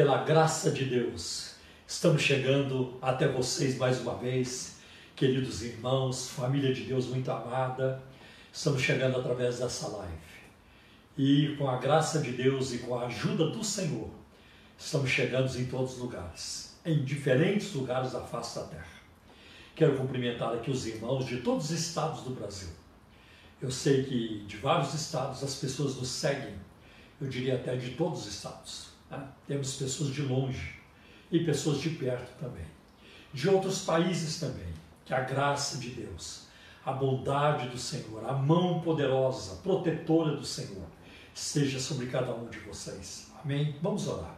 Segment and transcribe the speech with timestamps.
[0.00, 1.56] pela graça de Deus,
[1.86, 4.76] estamos chegando até vocês mais uma vez,
[5.14, 8.02] queridos irmãos, família de Deus muito amada,
[8.50, 10.14] estamos chegando através dessa live.
[11.18, 14.08] E com a graça de Deus e com a ajuda do Senhor,
[14.78, 19.02] estamos chegando em todos os lugares, em diferentes lugares da face da terra.
[19.76, 22.70] Quero cumprimentar aqui os irmãos de todos os estados do Brasil.
[23.60, 26.54] Eu sei que de vários estados as pessoas nos seguem,
[27.20, 28.89] eu diria até de todos os estados.
[29.10, 29.26] Né?
[29.46, 30.80] Temos pessoas de longe
[31.30, 32.64] e pessoas de perto também.
[33.32, 34.70] De outros países também.
[35.04, 36.46] Que a graça de Deus,
[36.86, 40.86] a bondade do Senhor, a mão poderosa, protetora do Senhor,
[41.34, 43.32] esteja sobre cada um de vocês.
[43.42, 43.74] Amém?
[43.82, 44.36] Vamos orar,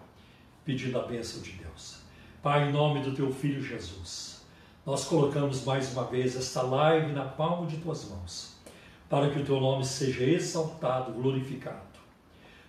[0.64, 1.98] pedindo a bênção de Deus.
[2.42, 4.46] Pai, em nome do teu filho Jesus,
[4.86, 8.56] nós colocamos mais uma vez esta live na palma de tuas mãos,
[9.10, 11.91] para que o teu nome seja exaltado, glorificado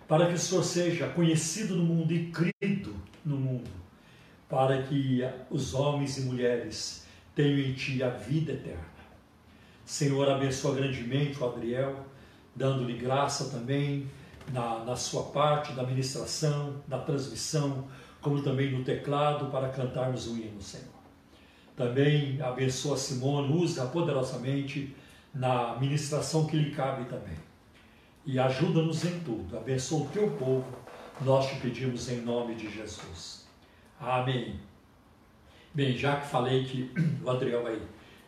[0.08, 3.70] para que o Senhor seja conhecido no mundo e crido no mundo,
[4.50, 8.94] para que os homens e mulheres tenham em Ti a vida eterna.
[9.86, 12.06] Senhor, abençoa grandemente o Adriel,
[12.56, 14.08] dando-lhe graça também
[14.52, 17.88] na, na sua parte da ministração, da transmissão,
[18.22, 20.88] como também no teclado para cantarmos o hino, Senhor.
[21.76, 24.95] Também abençoa Simone, usa poderosamente
[25.34, 27.53] na ministração que lhe cabe também
[28.26, 29.58] e ajuda-nos em tudo.
[29.58, 30.66] Abençoa o teu povo,
[31.22, 33.46] nós te pedimos em nome de Jesus.
[34.00, 34.60] Amém.
[35.74, 36.92] Bem, já que falei que
[37.24, 37.82] o Adriel vai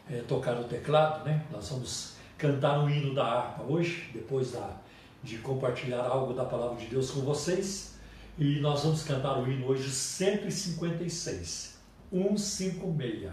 [0.10, 1.46] é, tocar o teclado, né?
[1.52, 4.78] Nós vamos cantar um hino da harpa hoje, depois da,
[5.24, 7.96] de compartilhar algo da palavra de Deus com vocês.
[8.38, 11.80] E nós vamos cantar o hino hoje 156,
[12.12, 13.32] 156,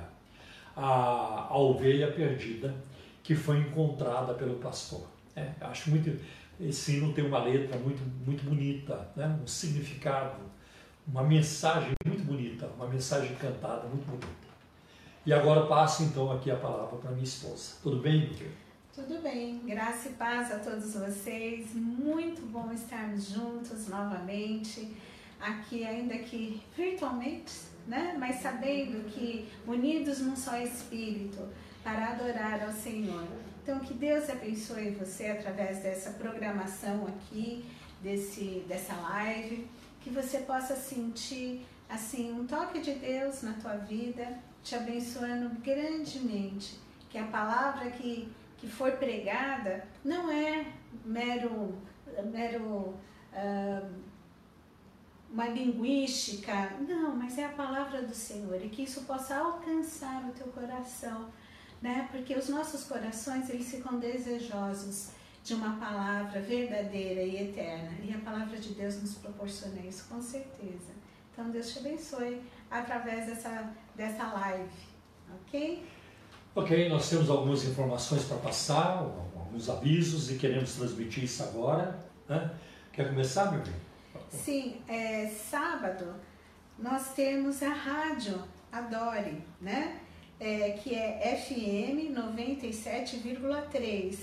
[0.77, 2.75] a, a ovelha perdida
[3.23, 5.07] que foi encontrada pelo pastor.
[5.35, 6.21] É, acho muito
[6.69, 9.39] esse hino tem uma letra muito, muito bonita, né?
[9.43, 10.41] um significado,
[11.07, 14.53] uma mensagem muito bonita, uma mensagem cantada muito bonita.
[15.27, 17.77] E agora passo então aqui a palavra para minha esposa.
[17.83, 18.49] Tudo bem, Miquel?
[18.95, 21.75] Tudo bem, graça e paz a todos vocês.
[21.75, 24.95] Muito bom estarmos juntos novamente,
[25.41, 27.55] aqui ainda que virtualmente,
[27.87, 28.17] né?
[28.19, 31.49] Mas sabendo que unidos num só espírito
[31.83, 33.27] para adorar ao Senhor.
[33.63, 37.65] Então, que Deus abençoe você através dessa programação aqui,
[38.03, 39.69] desse, dessa live,
[40.01, 46.77] que você possa sentir assim um toque de Deus na tua vida, te abençoando grandemente.
[47.09, 50.67] Que a palavra que, que foi pregada não é
[51.05, 51.79] mero,
[52.33, 53.93] mero uh,
[55.33, 60.33] uma linguística, não, mas é a palavra do Senhor e que isso possa alcançar o
[60.33, 61.31] teu coração
[61.83, 62.09] né?
[62.11, 65.11] Porque os nossos corações eles ficam desejosos
[65.45, 67.91] de uma palavra verdadeira e eterna.
[68.03, 70.93] E a palavra de Deus nos proporciona isso, com certeza.
[71.33, 72.41] Então Deus te abençoe
[72.71, 74.71] através dessa, dessa live,
[75.41, 75.85] ok?
[76.55, 81.99] Ok, nós temos algumas informações para passar, alguns avisos e queremos transmitir isso agora.
[82.29, 82.51] Né?
[82.93, 83.73] Quer começar, meu bem?
[84.31, 86.15] Sim, é, sábado
[86.79, 90.01] nós temos a rádio Adore, né?
[90.43, 94.19] É, que é FM 97,3,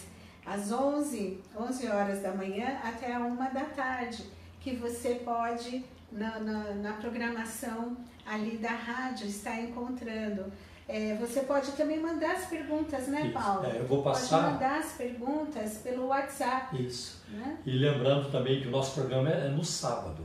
[0.46, 4.26] às 11, 11 horas da manhã até a 1 da tarde,
[4.60, 10.52] que você pode, na, na, na programação ali da rádio, estar encontrando.
[10.90, 13.34] É, você pode também mandar as perguntas, né, Isso.
[13.34, 13.66] Paulo?
[13.66, 14.42] É, eu vou passar.
[14.42, 16.84] Pode mandar as perguntas pelo WhatsApp.
[16.84, 17.24] Isso.
[17.30, 17.60] Né?
[17.66, 20.24] E lembrando também que o nosso programa é no sábado.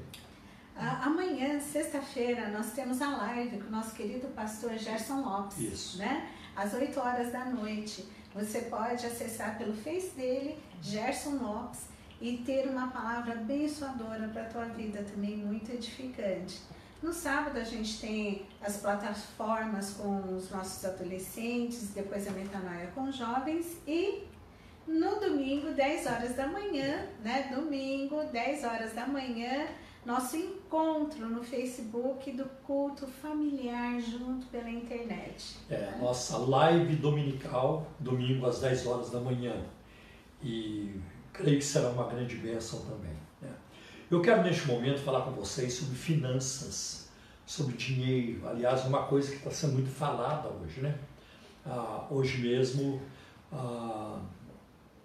[0.74, 5.58] Amanhã, sexta-feira, nós temos a live com o nosso querido pastor Gerson Lopes.
[5.58, 5.98] Isso.
[5.98, 6.30] Né?
[6.56, 8.08] Às 8 horas da noite.
[8.34, 11.86] Você pode acessar pelo Face dele, Gerson Lopes,
[12.24, 16.58] e ter uma palavra abençoadora para a tua vida também, muito edificante.
[17.02, 23.12] No sábado a gente tem as plataformas com os nossos adolescentes, depois a metanoia com
[23.12, 24.24] jovens e
[24.86, 27.52] no domingo, 10 horas da manhã, né?
[27.54, 29.66] Domingo, 10 horas da manhã,
[30.06, 35.58] nosso encontro no Facebook do culto familiar junto pela internet.
[35.68, 39.62] É, nossa live dominical, domingo às 10 horas da manhã.
[40.42, 41.00] E
[41.34, 43.12] creio que será uma grande bênção também.
[43.42, 43.50] Né?
[44.10, 47.08] Eu quero neste momento falar com vocês sobre finanças,
[47.44, 48.48] sobre dinheiro.
[48.48, 50.96] Aliás, uma coisa que está sendo muito falada hoje, né?
[51.66, 53.02] Ah, hoje mesmo.
[53.52, 54.20] Ah,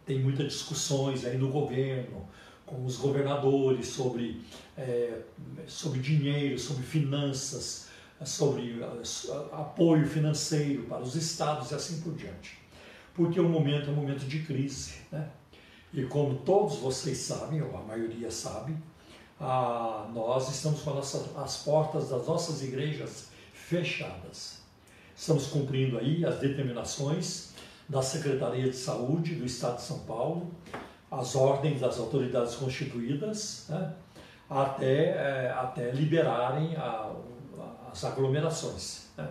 [0.06, 2.28] tem muitas discussões aí no governo,
[2.66, 4.42] com os governadores sobre,
[4.78, 5.22] é,
[5.68, 7.90] sobre dinheiro, sobre finanças,
[8.26, 8.84] sobre
[9.52, 12.58] apoio financeiro para os estados e assim por diante.
[13.14, 14.94] Porque o momento é um momento de crise.
[15.12, 15.30] Né?
[15.94, 18.76] E como todos vocês sabem, ou a maioria sabe,
[19.40, 24.60] ah, nós estamos com as portas das nossas igrejas fechadas.
[25.16, 27.50] Estamos cumprindo aí as determinações
[27.88, 30.52] da Secretaria de Saúde do Estado de São Paulo,
[31.10, 33.94] as ordens das autoridades constituídas, né,
[34.50, 37.12] até, é, até liberarem a,
[37.92, 39.08] as aglomerações.
[39.18, 39.28] Né.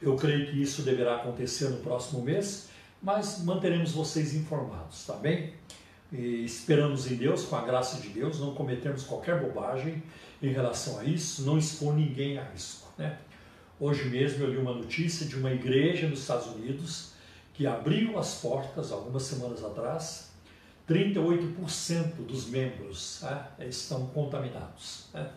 [0.00, 2.68] Eu creio que isso deverá acontecer no próximo mês,
[3.02, 5.54] mas manteremos vocês informados, tá bem?
[6.16, 10.02] E esperamos em Deus, com a graça de Deus, não cometermos qualquer bobagem
[10.42, 12.88] em relação a isso, não expor ninguém a risco.
[12.96, 13.18] Né?
[13.78, 17.12] Hoje mesmo eu li uma notícia de uma igreja nos Estados Unidos
[17.52, 20.30] que abriu as portas algumas semanas atrás,
[20.88, 25.30] 38% dos membros né, estão contaminados, né,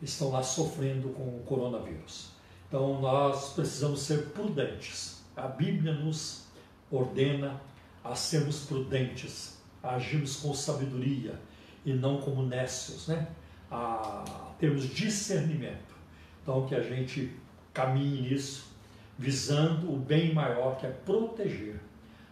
[0.00, 2.30] estão lá sofrendo com o coronavírus.
[2.66, 5.22] Então nós precisamos ser prudentes.
[5.36, 6.44] A Bíblia nos
[6.90, 7.60] ordena
[8.02, 11.38] a sermos prudentes, agirmos com sabedoria
[11.84, 13.28] e não como nécios, né?
[13.70, 14.24] a
[14.58, 15.94] termos discernimento.
[16.42, 17.32] Então que a gente
[17.72, 18.72] caminhe nisso
[19.18, 21.80] visando o bem maior que é proteger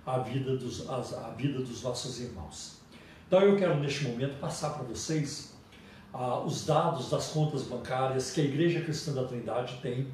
[0.05, 2.81] a vida dos, a, vida dos nossos irmãos.
[3.27, 5.55] Então eu quero neste momento passar para vocês
[6.13, 10.09] ah, os dados das contas bancárias que a Igreja Cristã da Trindade tem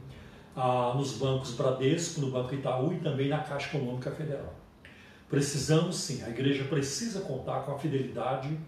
[0.54, 4.54] ah, nos bancos Bradesco, no Banco Itaú e também na Caixa Econômica Federal.
[5.28, 8.58] Precisamos sim, a igreja precisa contar com a fidelidade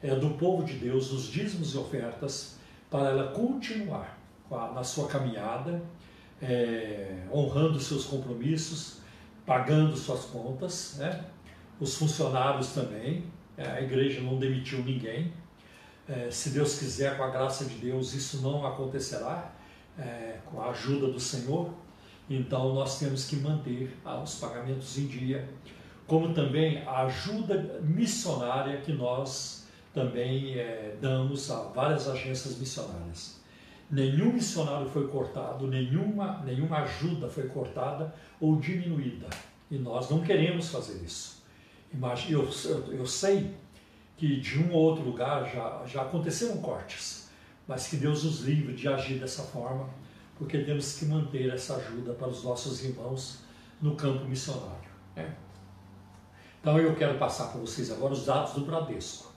[0.00, 2.56] é, do povo de Deus nos dízimos e ofertas
[2.88, 4.16] para ela continuar
[4.50, 5.82] a, na sua caminhada
[6.40, 8.98] é, honrando seus compromissos,
[9.44, 11.24] pagando suas contas, né?
[11.80, 13.24] os funcionários também,
[13.56, 15.32] é, a igreja não demitiu ninguém.
[16.30, 19.50] Se Deus quiser, com a graça de Deus, isso não acontecerá,
[20.44, 21.72] com a ajuda do Senhor.
[22.28, 25.48] Então nós temos que manter ah, os pagamentos em dia,
[26.06, 33.44] como também a ajuda missionária que nós também é, damos a várias agências missionárias
[33.90, 39.28] nenhum missionário foi cortado, nenhuma, nenhuma ajuda foi cortada ou diminuída.
[39.70, 41.42] E nós não queremos fazer isso.
[42.28, 43.54] Eu, eu, eu sei
[44.16, 47.30] que de um ou outro lugar já, já aconteceram cortes,
[47.68, 49.88] mas que Deus nos livre de agir dessa forma,
[50.36, 53.38] porque temos que manter essa ajuda para os nossos irmãos
[53.80, 54.90] no campo missionário.
[55.14, 55.34] Né?
[56.64, 59.30] Então eu quero passar para vocês agora os dados do Bradesco.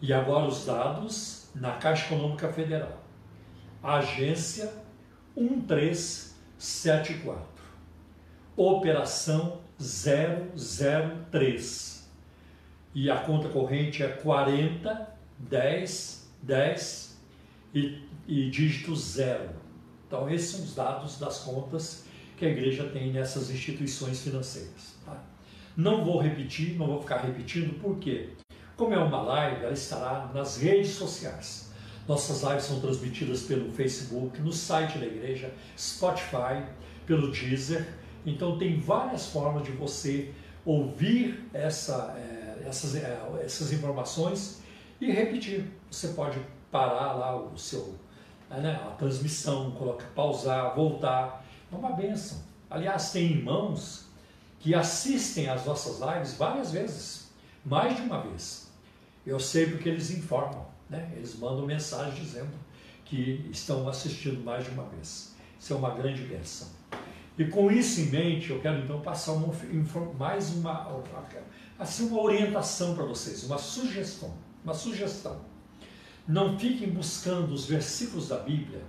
[0.00, 3.02] E agora os dados na Caixa Econômica Federal.
[3.82, 4.72] Agência
[5.36, 7.44] 1374.
[8.56, 12.08] Operação 003.
[12.94, 17.20] E a conta corrente é 40 10, 10
[17.74, 19.65] e, e dígito zero.
[20.06, 22.04] Então, esses são os dados das contas
[22.36, 24.94] que a igreja tem nessas instituições financeiras.
[25.04, 25.22] Tá?
[25.76, 28.30] Não vou repetir, não vou ficar repetindo, por quê?
[28.76, 31.70] Como é uma live, ela estará nas redes sociais.
[32.06, 36.62] Nossas lives são transmitidas pelo Facebook, no site da igreja, Spotify,
[37.04, 37.88] pelo Deezer.
[38.24, 40.30] Então tem várias formas de você
[40.64, 44.60] ouvir essa, é, essas, é, essas informações
[45.00, 45.64] e repetir.
[45.90, 46.38] Você pode
[46.70, 47.94] parar lá o seu,
[48.50, 51.44] né, a transmissão, colocar, pausar, voltar.
[51.72, 52.38] É uma benção.
[52.70, 54.06] Aliás, tem irmãos
[54.60, 57.30] que assistem às nossas lives várias vezes,
[57.64, 58.70] mais de uma vez.
[59.24, 61.12] Eu sei porque eles informam, né?
[61.16, 62.52] eles mandam mensagem dizendo
[63.04, 65.34] que estão assistindo mais de uma vez.
[65.58, 66.68] Isso é uma grande benção.
[67.38, 69.52] E com isso em mente, eu quero então passar uma,
[70.18, 71.02] mais uma,
[71.78, 74.32] assim, uma orientação para vocês, uma sugestão.
[74.64, 75.40] Uma sugestão.
[76.28, 78.80] Não fiquem buscando os versículos da Bíblia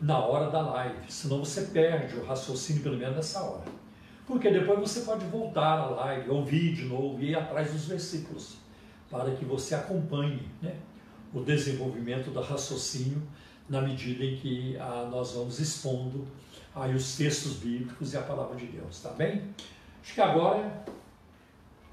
[0.00, 3.64] na hora da live, senão você perde o raciocínio pelo menos nessa hora.
[4.26, 8.56] Porque depois você pode voltar à live, ouvir de novo e ir atrás dos versículos,
[9.10, 10.76] para que você acompanhe né,
[11.32, 13.22] o desenvolvimento do raciocínio
[13.68, 16.24] na medida em que ah, nós vamos expondo
[16.74, 19.42] aí os textos bíblicos e a palavra de Deus, tá bem?
[20.02, 20.84] Acho que agora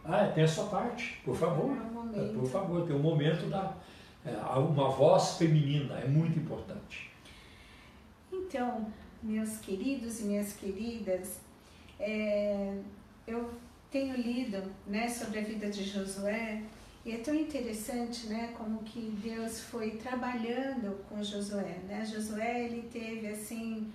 [0.05, 1.71] ah, tem a sua parte, por favor.
[1.71, 3.73] Um por favor, tem um momento da
[4.31, 7.11] uma voz feminina, é muito importante.
[8.31, 8.87] Então,
[9.21, 11.39] meus queridos e minhas queridas,
[11.99, 12.77] é,
[13.27, 13.49] eu
[13.91, 16.63] tenho lido né, sobre a vida de Josué
[17.05, 22.05] e é tão interessante, né, como que Deus foi trabalhando com Josué, né?
[22.05, 23.91] Josué ele teve assim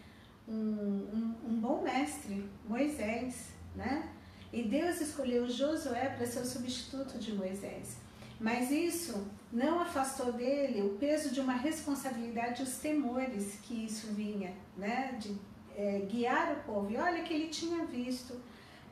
[0.46, 4.10] um, um, um bom mestre, Moisés, né?
[4.52, 7.96] E Deus escolheu Josué para ser o substituto de Moisés.
[8.40, 14.08] Mas isso não afastou dele o peso de uma responsabilidade e os temores que isso
[14.08, 15.16] vinha, né?
[15.20, 15.36] De
[15.76, 16.90] é, guiar o povo.
[16.90, 18.40] E olha que ele tinha visto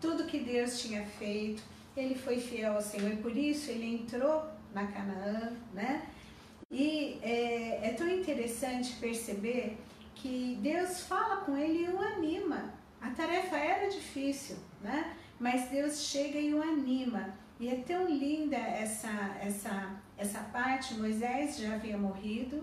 [0.00, 1.62] tudo que Deus tinha feito,
[1.96, 6.06] ele foi fiel ao Senhor e por isso ele entrou na Canaã, né?
[6.70, 9.78] E é, é tão interessante perceber
[10.14, 12.74] que Deus fala com ele e o anima.
[13.00, 15.16] A tarefa era difícil, né?
[15.38, 17.34] Mas Deus chega e o anima.
[17.58, 20.94] E é tão linda essa, essa, essa parte.
[20.94, 22.62] Moisés já havia morrido,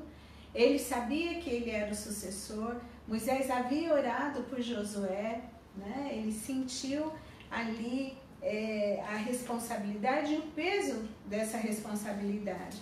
[0.54, 2.78] ele sabia que ele era o sucessor.
[3.08, 5.42] Moisés havia orado por Josué,
[5.76, 6.10] né?
[6.12, 7.12] ele sentiu
[7.50, 12.78] ali é, a responsabilidade e o peso dessa responsabilidade.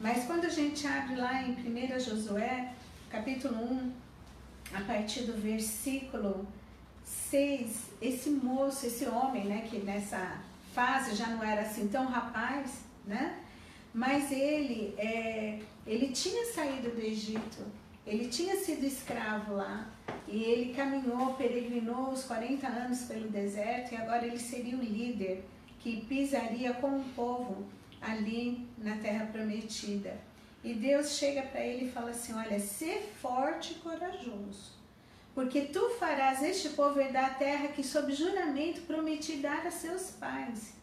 [0.00, 2.72] Mas quando a gente abre lá em 1 Josué,
[3.08, 3.92] capítulo 1,
[4.74, 6.44] a partir do versículo
[7.04, 10.40] 6, esse moço, esse homem, né, que nessa
[10.74, 13.38] fase já não era assim tão rapaz, né?
[13.92, 17.64] Mas ele, é, ele tinha saído do Egito,
[18.06, 19.90] ele tinha sido escravo lá,
[20.26, 25.44] e ele caminhou, peregrinou os 40 anos pelo deserto, e agora ele seria o líder
[25.78, 27.66] que pisaria com o povo
[28.00, 30.16] ali na terra prometida.
[30.64, 34.71] E Deus chega para ele e fala assim: Olha, ser forte e corajoso,
[35.34, 40.10] porque tu farás este povo herdar a terra que, sob juramento, prometi dar a seus
[40.10, 40.74] pais.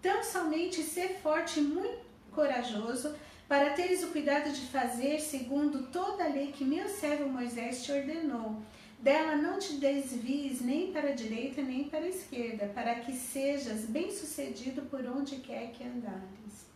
[0.00, 2.00] Tão somente ser forte e muito
[2.32, 3.14] corajoso,
[3.46, 7.92] para teres o cuidado de fazer segundo toda a lei que meu servo Moisés te
[7.92, 8.62] ordenou.
[8.98, 13.80] Dela não te desvies nem para a direita nem para a esquerda, para que sejas
[13.80, 16.70] bem-sucedido por onde quer que andares.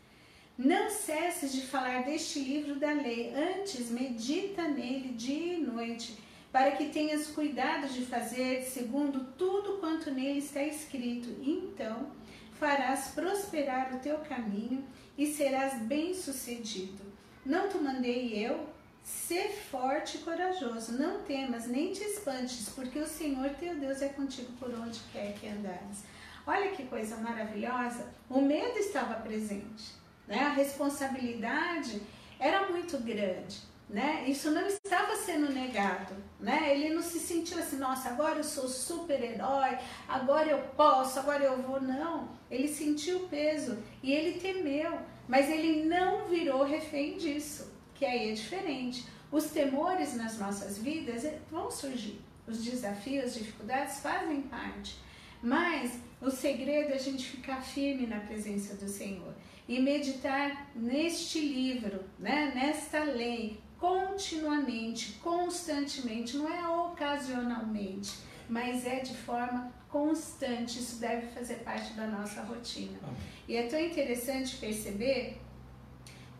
[0.58, 6.18] Não cesses de falar deste livro da lei, antes medita nele dia e noite,
[6.56, 11.28] para que tenhas cuidado de fazer segundo tudo quanto nele está escrito.
[11.42, 12.10] Então
[12.58, 14.82] farás prosperar o teu caminho
[15.18, 17.04] e serás bem-sucedido.
[17.44, 18.70] Não te mandei eu?
[19.04, 24.08] Ser forte e corajoso, não temas nem te espantes, porque o Senhor teu Deus é
[24.08, 26.04] contigo por onde quer que andares.
[26.46, 28.06] Olha que coisa maravilhosa!
[28.30, 29.92] O medo estava presente
[30.26, 30.40] né?
[30.40, 32.02] A responsabilidade
[32.38, 34.24] era muito grande, né?
[34.26, 36.74] Isso não estava sendo negado, né?
[36.74, 39.78] Ele não se sentiu assim, nossa, agora eu sou super-herói,
[40.08, 42.28] agora eu posso, agora eu vou, não.
[42.50, 48.30] Ele sentiu o peso e ele temeu, mas ele não virou refém disso, que aí
[48.30, 49.06] é diferente.
[49.30, 52.20] Os temores nas nossas vidas eh, vão surgir.
[52.46, 54.96] Os desafios, as dificuldades fazem parte.
[55.42, 59.34] Mas o segredo é a gente ficar firme na presença do Senhor
[59.68, 68.14] e meditar neste livro, né, nesta lei, continuamente, constantemente, não é ocasionalmente,
[68.48, 70.80] mas é de forma constante.
[70.80, 72.98] Isso deve fazer parte da nossa rotina.
[73.46, 75.40] E é tão interessante perceber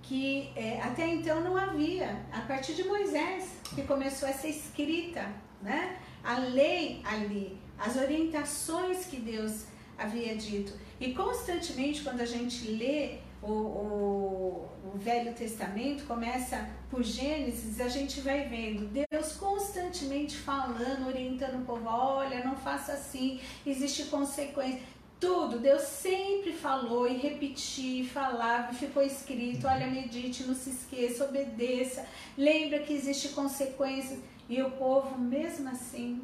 [0.02, 2.26] que é, até então não havia.
[2.32, 5.98] A partir de Moisés, que começou a ser escrita, né?
[6.24, 10.72] A lei ali, as orientações que Deus havia dito.
[10.98, 17.88] E constantemente, quando a gente lê o, o, o, Velho Testamento, começa por Gênesis, a
[17.88, 24.80] gente vai vendo Deus constantemente falando, orientando o povo: olha, não faça assim, existe consequência.
[25.18, 32.06] Tudo, Deus sempre falou e repetiu, falava, ficou escrito: olha, medite, não se esqueça, obedeça,
[32.36, 34.20] lembra que existe consequências.
[34.48, 36.22] E o povo, mesmo assim,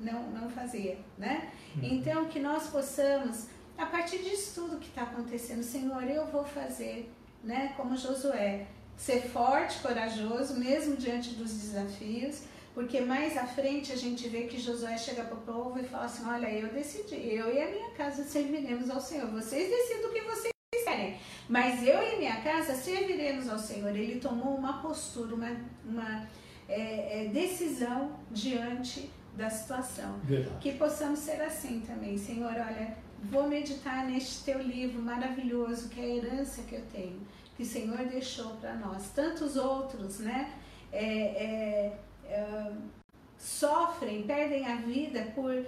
[0.00, 1.50] não, não fazia, né?
[1.76, 1.84] Uhum.
[1.84, 3.48] Então, que nós possamos,
[3.78, 7.10] a partir disso tudo que está acontecendo, Senhor, eu vou fazer,
[7.44, 7.72] né?
[7.76, 8.66] Como Josué,
[8.96, 12.42] ser forte, corajoso, mesmo diante dos desafios,
[12.74, 16.04] porque mais à frente a gente vê que Josué chega para o povo e fala
[16.04, 19.28] assim: Olha, eu decidi, eu e a minha casa serviremos ao Senhor.
[19.30, 20.52] Vocês decidem o que vocês
[20.84, 21.16] querem,
[21.48, 23.94] mas eu e a minha casa serviremos ao Senhor.
[23.94, 26.28] Ele tomou uma postura, uma, uma
[26.68, 30.18] é, é, decisão diante da situação.
[30.24, 30.58] Verdade.
[30.60, 32.50] Que possamos ser assim também, Senhor.
[32.50, 37.20] Olha, vou meditar neste teu livro maravilhoso, que é a herança que eu tenho,
[37.56, 39.10] que o Senhor deixou para nós.
[39.10, 40.52] Tantos outros, né?
[40.92, 41.98] É, é,
[42.28, 42.72] é,
[43.36, 45.66] sofrem, perdem a vida por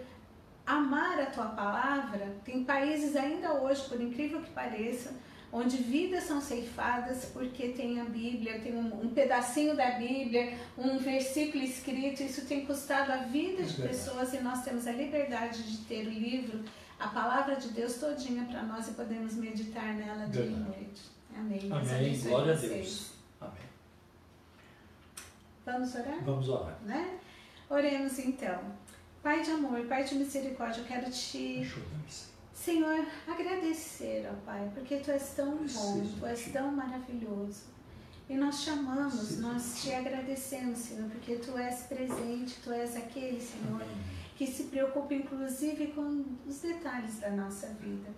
[0.67, 2.35] amar a tua palavra.
[2.45, 5.13] Tem países ainda hoje, por incrível que pareça,
[5.53, 10.99] onde vidas são ceifadas porque tem a Bíblia, tem um, um, pedacinho da Bíblia, um
[10.99, 15.79] versículo escrito, isso tem custado a vida de pessoas e nós temos a liberdade de
[15.85, 16.63] ter o livro,
[17.01, 21.03] a palavra de Deus todinha para nós e podemos meditar nela dia e noite.
[21.35, 21.71] Amém.
[21.73, 22.21] Amém.
[22.21, 23.13] Glória a Deus.
[23.41, 23.63] Amém.
[25.65, 26.25] Vamos orar?
[26.25, 26.79] Vamos orar.
[26.85, 27.19] Né?
[27.71, 28.61] Oremos então.
[29.23, 31.67] Pai de amor, Pai de misericórdia, eu quero te
[32.55, 37.65] Senhor, agradecer, ó Pai, porque Tu és tão bom, Tu és tão maravilhoso.
[38.29, 43.83] E nós chamamos, nós te agradecemos, Senhor, porque Tu és presente, Tu és aquele, Senhor,
[44.41, 48.09] que se preocupa inclusive com os detalhes da nossa vida.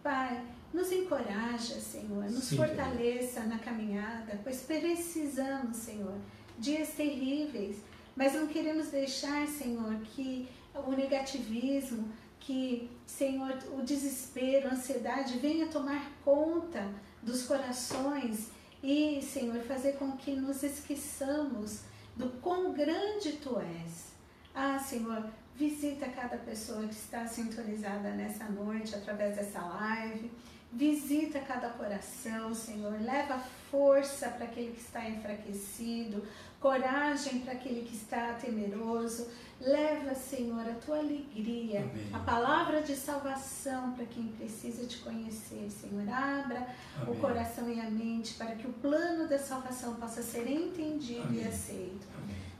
[0.00, 0.40] Pai,
[0.72, 6.14] nos encoraja, Senhor, nos Sim, fortaleça na caminhada, pois precisamos, Senhor,
[6.56, 7.78] dias terríveis,
[8.14, 10.48] mas não queremos deixar, Senhor, que
[10.86, 16.88] o negativismo, que, Senhor, o desespero, a ansiedade venha tomar conta
[17.20, 21.80] dos corações e, Senhor, fazer com que nos esqueçamos
[22.14, 24.12] do quão grande Tu és.
[24.54, 25.24] Ah, Senhor,
[25.56, 30.30] visita cada pessoa que está sintonizada nessa noite através dessa live.
[30.74, 32.98] Visita cada coração, Senhor.
[33.02, 33.38] Leva
[33.70, 36.24] força para aquele que está enfraquecido,
[36.58, 39.28] coragem para aquele que está temeroso.
[39.60, 42.08] Leva, Senhor, a tua alegria, Amém.
[42.12, 46.08] a palavra de salvação para quem precisa te conhecer, Senhor.
[46.08, 47.14] Abra Amém.
[47.14, 51.44] o coração e a mente para que o plano da salvação possa ser entendido Amém.
[51.44, 52.06] e aceito.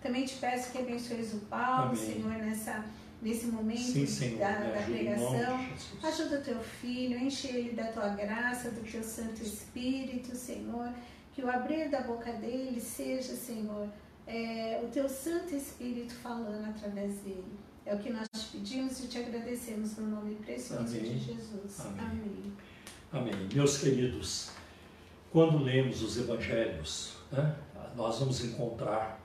[0.03, 2.85] Também te peço que abençoes o Paulo, Senhor, nessa,
[3.21, 5.67] nesse momento Sim, Senhor, da, da pregação.
[6.03, 10.93] Ajuda o teu filho, enche ele da tua graça, do teu Santo Espírito, Senhor.
[11.33, 13.89] Que o abrir da boca dele seja, Senhor,
[14.27, 17.59] é, o teu Santo Espírito falando através dele.
[17.87, 21.03] É o que nós te pedimos e te agradecemos no nome precioso Amém.
[21.03, 21.81] de Jesus.
[21.81, 22.01] Amém.
[22.01, 22.53] Amém.
[23.13, 23.49] Amém.
[23.55, 24.51] Meus queridos,
[25.31, 27.57] quando lemos os evangelhos, né,
[27.97, 29.22] nós vamos encontrar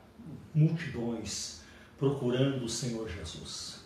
[0.57, 1.61] multidões
[1.97, 3.81] procurando o Senhor Jesus.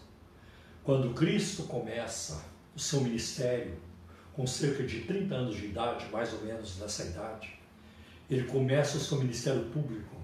[0.84, 2.44] Quando Cristo começa
[2.76, 3.78] o seu ministério,
[4.34, 7.60] com cerca de 30 anos de idade, mais ou menos nessa idade,
[8.30, 10.22] ele começa o seu ministério público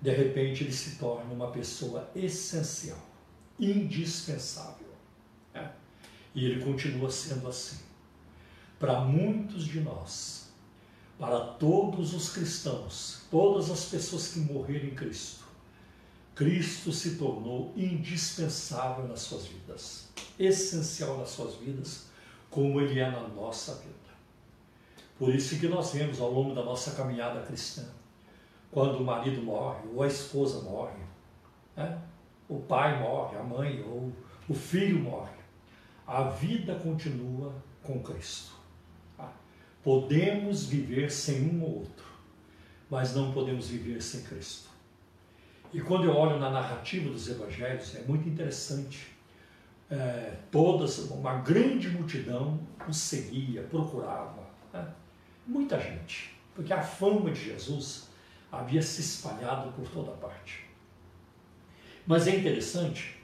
[0.00, 2.98] de repente ele se torna uma pessoa essencial,
[3.58, 4.88] indispensável.
[5.54, 5.72] Né?
[6.34, 7.78] E ele continua sendo assim.
[8.78, 10.50] Para muitos de nós,
[11.18, 15.45] para todos os cristãos, todas as pessoas que morreram em Cristo,
[16.36, 22.08] Cristo se tornou indispensável nas suas vidas, essencial nas suas vidas,
[22.50, 23.94] como ele é na nossa vida.
[25.18, 27.88] Por isso que nós vemos ao longo da nossa caminhada cristã,
[28.70, 31.00] quando o marido morre, ou a esposa morre,
[31.74, 31.98] né?
[32.46, 34.12] o pai morre, a mãe, ou
[34.46, 35.36] o filho morre.
[36.06, 38.52] A vida continua com Cristo.
[39.16, 39.32] Tá?
[39.82, 42.06] Podemos viver sem um ou outro,
[42.90, 44.75] mas não podemos viver sem Cristo.
[45.76, 49.08] E quando eu olho na narrativa dos evangelhos, é muito interessante.
[49.90, 52.58] É, todas, uma grande multidão
[52.88, 54.42] o seguia, procurava.
[54.72, 54.88] Né?
[55.46, 58.08] Muita gente, porque a fama de Jesus
[58.50, 60.64] havia se espalhado por toda parte.
[62.06, 63.22] Mas é interessante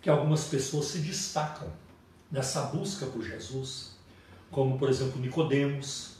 [0.00, 1.68] que algumas pessoas se destacam
[2.30, 3.98] nessa busca por Jesus,
[4.52, 6.18] como por exemplo Nicodemos,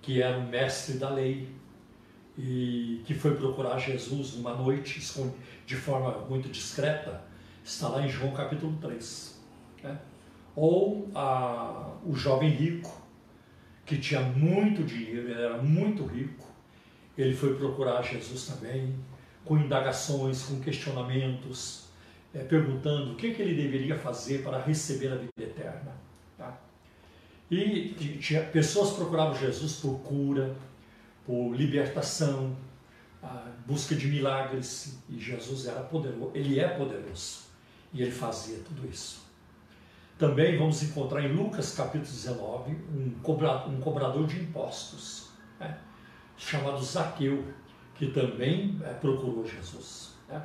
[0.00, 1.46] que era um mestre da lei
[2.42, 4.98] e que foi procurar Jesus numa noite
[5.66, 7.22] de forma muito discreta,
[7.62, 9.38] está lá em João capítulo 3.
[9.82, 9.98] Né?
[10.56, 12.98] Ou a, o jovem rico,
[13.84, 16.46] que tinha muito dinheiro, ele era muito rico,
[17.18, 18.94] ele foi procurar Jesus também,
[19.44, 21.88] com indagações, com questionamentos,
[22.32, 25.92] é, perguntando o que, que, ele deveria fazer para receber a vida eterna.
[26.38, 26.58] Tá?
[27.50, 30.56] E tinha, pessoas procuravam Jesus por cura,
[31.30, 32.56] por libertação,
[33.64, 37.42] busca de milagres, e Jesus era poderoso, ele é poderoso,
[37.92, 39.24] e ele fazia tudo isso.
[40.18, 45.78] Também vamos encontrar em Lucas capítulo 19 um cobrador, um cobrador de impostos, né?
[46.36, 47.44] chamado Zaqueu,
[47.94, 50.14] que também é, procurou Jesus.
[50.28, 50.44] Né?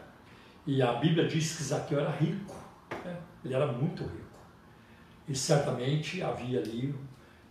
[0.67, 2.55] E a Bíblia diz que Zaqueu era rico,
[3.03, 3.17] né?
[3.43, 4.39] ele era muito rico.
[5.27, 6.93] E certamente havia ali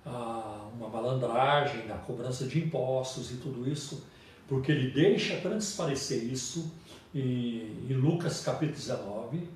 [0.04, 4.06] uma malandragem na cobrança de impostos e tudo isso,
[4.46, 6.72] porque ele deixa transparecer isso
[7.14, 9.48] em, em Lucas capítulo 19,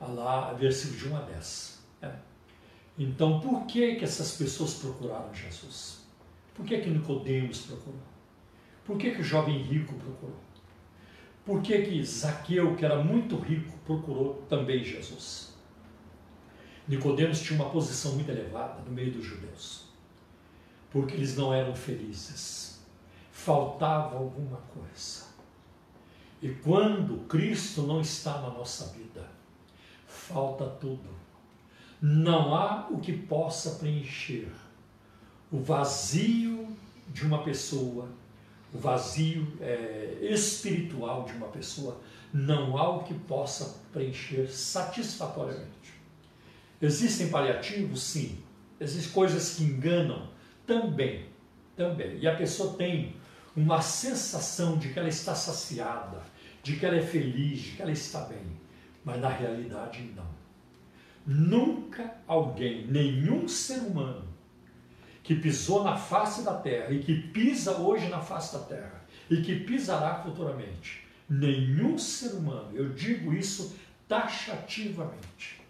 [0.00, 1.82] lá, versículo de 1 a 10.
[2.02, 2.18] Né?
[2.98, 6.04] Então, por que, que essas pessoas procuraram Jesus?
[6.54, 8.00] Por que, que Nicodemos procurou?
[8.84, 10.38] Por que, que o jovem rico procurou?
[11.44, 15.54] Por que, que Zaqueu, que era muito rico, procurou também Jesus?
[16.86, 19.83] Nicodemos tinha uma posição muito elevada no meio dos judeus,
[20.94, 22.80] porque eles não eram felizes,
[23.30, 25.24] faltava alguma coisa.
[26.40, 29.28] E quando Cristo não está na nossa vida,
[30.06, 31.10] falta tudo.
[32.00, 34.50] Não há o que possa preencher
[35.50, 36.74] o vazio
[37.08, 38.08] de uma pessoa
[38.74, 42.00] o vazio é, espiritual de uma pessoa,
[42.32, 45.94] não há o que possa preencher satisfatoriamente.
[46.82, 48.02] Existem paliativos?
[48.02, 48.38] Sim.
[48.80, 50.28] Existem coisas que enganam?
[50.66, 51.26] Também.
[51.76, 52.18] Também.
[52.18, 53.16] E a pessoa tem
[53.56, 56.22] uma sensação de que ela está saciada,
[56.62, 58.58] de que ela é feliz, de que ela está bem.
[59.04, 60.34] Mas na realidade, não.
[61.26, 64.28] Nunca alguém, nenhum ser humano,
[65.22, 69.40] que pisou na face da terra e que pisa hoje na face da terra e
[69.40, 71.02] que pisará futuramente.
[71.28, 73.74] Nenhum ser humano, eu digo isso
[74.06, 75.62] taxativamente,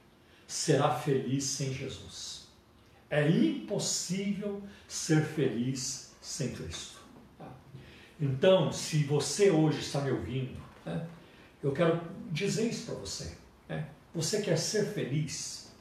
[0.48, 2.33] será feliz sem Jesus.
[3.10, 6.98] É impossível ser feliz sem Cristo.
[8.20, 11.06] Então, se você hoje está me ouvindo, né,
[11.62, 13.36] eu quero dizer isso para você.
[13.68, 13.86] Né?
[14.14, 15.72] Você quer ser feliz?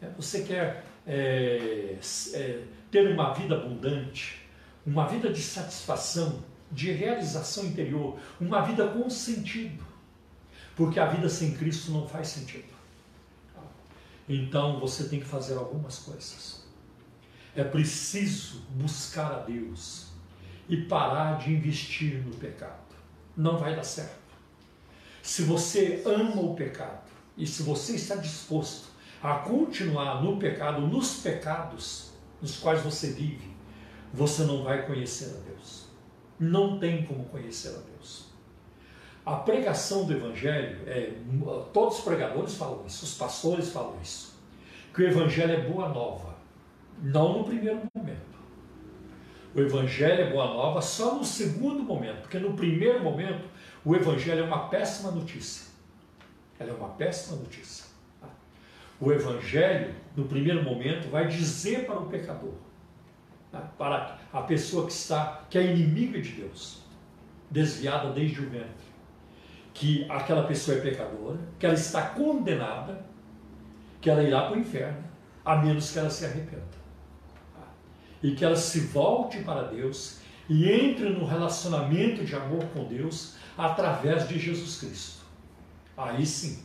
[0.00, 0.12] Né?
[0.16, 1.96] Você quer é,
[2.34, 4.46] é, ter uma vida abundante,
[4.86, 9.84] uma vida de satisfação, de realização interior, uma vida com sentido.
[10.76, 12.73] Porque a vida sem Cristo não faz sentido.
[14.28, 16.64] Então você tem que fazer algumas coisas.
[17.54, 20.08] É preciso buscar a Deus
[20.68, 22.94] e parar de investir no pecado.
[23.36, 24.24] Não vai dar certo.
[25.22, 28.88] Se você ama o pecado e se você está disposto
[29.22, 32.10] a continuar no pecado, nos pecados,
[32.40, 33.54] nos quais você vive,
[34.12, 35.86] você não vai conhecer a Deus.
[36.38, 38.33] Não tem como conhecer a Deus.
[39.24, 41.12] A pregação do Evangelho, é,
[41.72, 44.38] todos os pregadores falam isso, os pastores falam isso,
[44.92, 46.34] que o Evangelho é boa nova,
[47.02, 48.34] não no primeiro momento.
[49.54, 53.48] O Evangelho é boa nova só no segundo momento, porque no primeiro momento
[53.84, 55.72] o Evangelho é uma péssima notícia.
[56.58, 57.86] Ela é uma péssima notícia.
[59.00, 62.54] O Evangelho, no primeiro momento, vai dizer para o pecador,
[63.52, 66.82] né, para a pessoa que está, que é inimiga de Deus,
[67.50, 68.83] desviada desde o ventre,
[69.74, 73.04] que aquela pessoa é pecadora, que ela está condenada,
[74.00, 75.04] que ela irá para o inferno,
[75.44, 76.62] a menos que ela se arrependa.
[78.22, 83.34] E que ela se volte para Deus e entre no relacionamento de amor com Deus
[83.58, 85.24] através de Jesus Cristo.
[85.96, 86.62] Aí sim,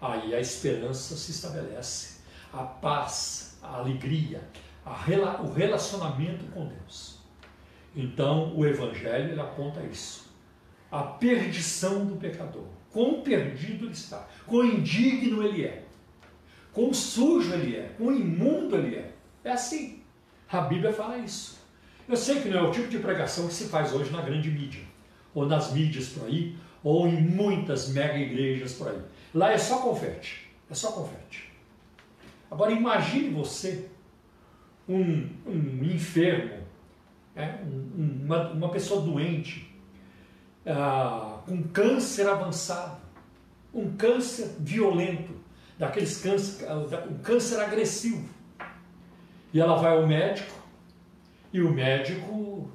[0.00, 2.20] aí a esperança se estabelece,
[2.52, 4.42] a paz, a alegria,
[4.84, 7.18] a o relacionamento com Deus.
[7.94, 10.27] Então, o Evangelho aponta isso.
[10.90, 12.64] A perdição do pecador.
[12.90, 15.84] Quão perdido ele está, quão indigno ele é,
[16.72, 19.12] quão sujo ele é, quão imundo ele é.
[19.44, 20.02] É assim.
[20.50, 21.58] A Bíblia fala isso.
[22.08, 24.50] Eu sei que não é o tipo de pregação que se faz hoje na grande
[24.50, 24.82] mídia,
[25.34, 29.00] ou nas mídias por aí, ou em muitas mega igrejas por aí.
[29.34, 30.48] Lá é só confete.
[30.70, 31.50] É só confete.
[32.50, 33.88] Agora imagine você,
[34.88, 36.62] um, um enfermo,
[37.36, 39.70] é, um, uma, uma pessoa doente,
[40.68, 42.98] ah, com câncer avançado,
[43.72, 45.32] um câncer violento,
[45.78, 46.66] daqueles câncer,
[47.10, 48.28] um câncer agressivo.
[49.52, 50.52] E ela vai ao médico
[51.50, 52.70] E o médico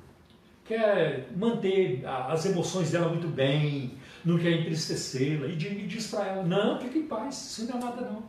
[0.65, 3.93] quer manter as emoções dela muito bem,
[4.25, 8.01] não quer entristecê-la, e diz para ela: não, fique em paz, isso não é nada
[8.01, 8.23] não.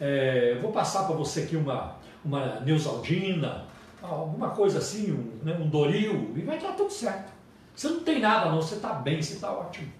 [0.00, 3.64] É, vou passar para você aqui uma, uma Neusaldina,
[4.00, 7.35] alguma coisa assim, um, né, um Doril, e vai estar tudo certo.
[7.76, 9.92] Você não tem nada não, você está bem, você está ótimo.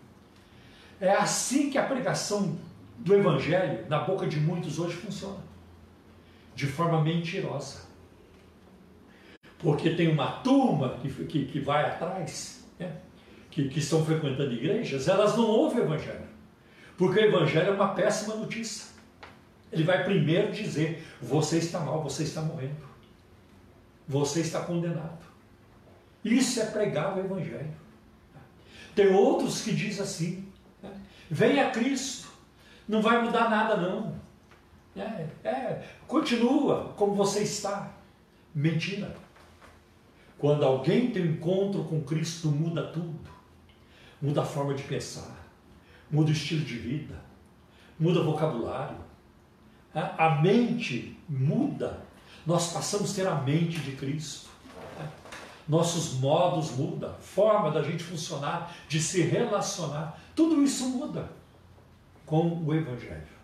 [0.99, 2.59] É assim que a pregação
[2.97, 5.45] do Evangelho na boca de muitos hoje funciona.
[6.55, 7.83] De forma mentirosa.
[9.59, 12.97] Porque tem uma turma que, que, que vai atrás, né,
[13.51, 16.27] que, que estão frequentando igrejas, elas não ouvem o Evangelho.
[16.97, 18.87] Porque o Evangelho é uma péssima notícia.
[19.71, 22.87] Ele vai primeiro dizer: você está mal, você está morrendo,
[24.09, 25.26] você está condenado.
[26.27, 27.75] Isso é pregar o Evangelho.
[28.95, 30.49] Tem outros que dizem assim:
[30.83, 30.91] né?
[31.31, 32.29] venha Cristo,
[32.89, 34.17] não vai mudar nada, não.
[34.97, 37.93] É, é, continua como você está.
[38.55, 39.15] Mentira.
[40.39, 43.31] Quando alguém tem encontro com Cristo, muda tudo.
[44.21, 45.37] Muda a forma de pensar,
[46.11, 47.15] muda o estilo de vida,
[47.99, 48.97] muda o vocabulário.
[49.95, 52.03] A mente muda.
[52.47, 54.49] Nós passamos a ter a mente de Cristo.
[55.69, 60.21] Nossos modos mudam, forma da gente funcionar, de se relacionar.
[60.35, 61.29] Tudo isso muda
[62.25, 63.37] com o Evangelho.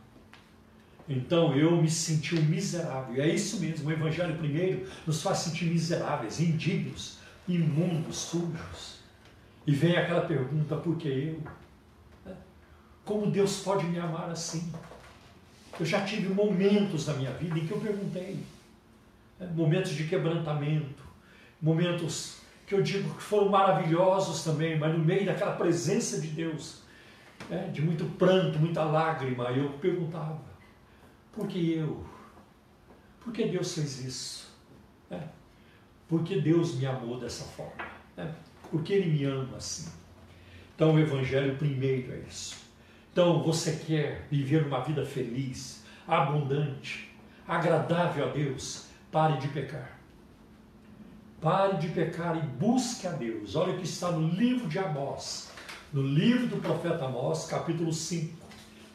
[1.08, 3.16] Então eu me senti um miserável.
[3.16, 9.00] E é isso mesmo, o Evangelho primeiro nos faz sentir miseráveis, indignos, imundos, sujos.
[9.66, 11.42] E vem aquela pergunta, por que eu?
[13.04, 14.72] Como Deus pode me amar assim?
[15.78, 18.38] Eu já tive momentos na minha vida em que eu perguntei.
[19.38, 19.50] Né?
[19.54, 21.01] Momentos de quebrantamento,
[21.62, 26.82] momentos que eu digo que foram maravilhosos também, mas no meio daquela presença de Deus,
[27.48, 30.40] né, de muito pranto, muita lágrima, eu perguntava:
[31.32, 32.04] por que eu?
[33.20, 34.50] Por que Deus fez isso?
[35.08, 35.28] Né?
[36.08, 37.86] Por que Deus me amou dessa forma?
[38.16, 38.34] Né?
[38.70, 39.90] Por que Ele me ama assim?
[40.74, 42.56] Então, o Evangelho primeiro é isso.
[43.12, 47.14] Então, você quer viver uma vida feliz, abundante,
[47.46, 48.86] agradável a Deus?
[49.12, 50.01] Pare de pecar.
[51.42, 53.56] Pare de pecar e busque a Deus.
[53.56, 55.50] Olha o que está no livro de Amós,
[55.92, 58.32] no livro do profeta Amós, capítulo 5,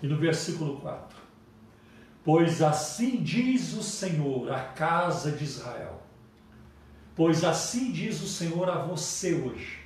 [0.01, 1.17] e no versículo 4.
[2.23, 6.01] Pois assim diz o Senhor à casa de Israel.
[7.17, 9.79] Pois assim diz o Senhor a você hoje.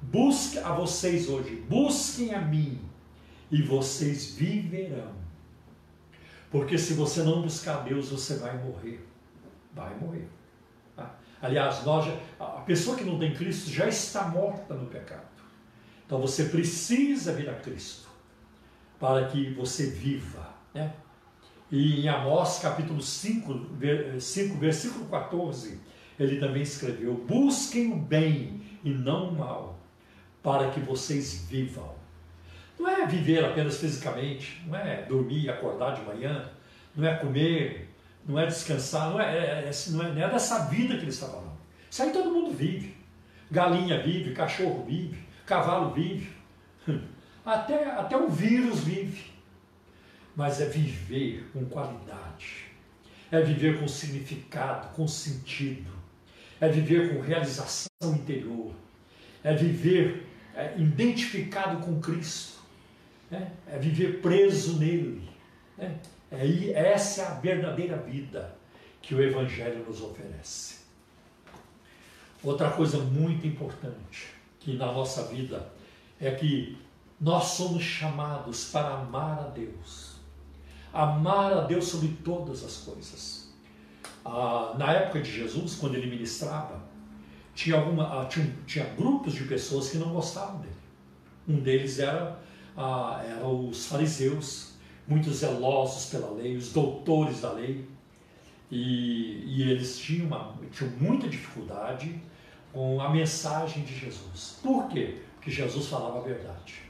[0.00, 2.78] Busque a vocês hoje, busquem a mim
[3.50, 5.12] e vocês viverão.
[6.52, 9.04] Porque se você não buscar Deus, você vai morrer.
[9.74, 10.28] Vai morrer.
[11.44, 15.28] Aliás, nós a pessoa que não tem Cristo já está morta no pecado.
[16.06, 18.08] Então você precisa vir a Cristo
[18.98, 20.48] para que você viva.
[20.72, 20.90] Né?
[21.70, 23.76] E em Amós capítulo 5,
[24.18, 25.78] 5, versículo 14,
[26.18, 29.78] ele também escreveu: Busquem o bem e não o mal,
[30.42, 31.94] para que vocês vivam.
[32.78, 36.50] Não é viver apenas fisicamente, não é dormir e acordar de manhã,
[36.96, 37.93] não é comer,
[38.26, 41.10] não é descansar, não é, é, é, não é, não é dessa vida que ele
[41.10, 41.52] está falando.
[41.90, 42.94] Isso aí todo mundo vive.
[43.50, 46.30] Galinha vive, cachorro vive, cavalo vive,
[47.44, 49.32] até, até o vírus vive.
[50.34, 52.64] Mas é viver com qualidade,
[53.30, 55.88] é viver com significado, com sentido,
[56.60, 58.74] é viver com realização interior,
[59.44, 62.60] é viver é, identificado com Cristo,
[63.30, 65.28] é, é viver preso nele.
[65.78, 65.92] É,
[66.38, 68.56] é, essa é a verdadeira vida
[69.00, 70.84] que o Evangelho nos oferece.
[72.42, 74.28] Outra coisa muito importante
[74.60, 75.72] que na nossa vida
[76.20, 76.78] é que
[77.20, 80.16] nós somos chamados para amar a Deus.
[80.92, 83.52] Amar a Deus sobre todas as coisas.
[84.24, 86.82] Ah, na época de Jesus, quando ele ministrava,
[87.54, 90.74] tinha, alguma, ah, tinha, tinha, grupos de pessoas que não gostavam dele.
[91.48, 92.38] Um deles era,
[92.76, 94.73] ah, era os fariseus,
[95.06, 97.86] muito zelosos pela lei, os doutores da lei,
[98.70, 102.20] e, e eles tinham, uma, tinham muita dificuldade
[102.72, 104.58] com a mensagem de Jesus.
[104.62, 105.20] Por quê?
[105.36, 106.82] Porque Jesus falava a verdade.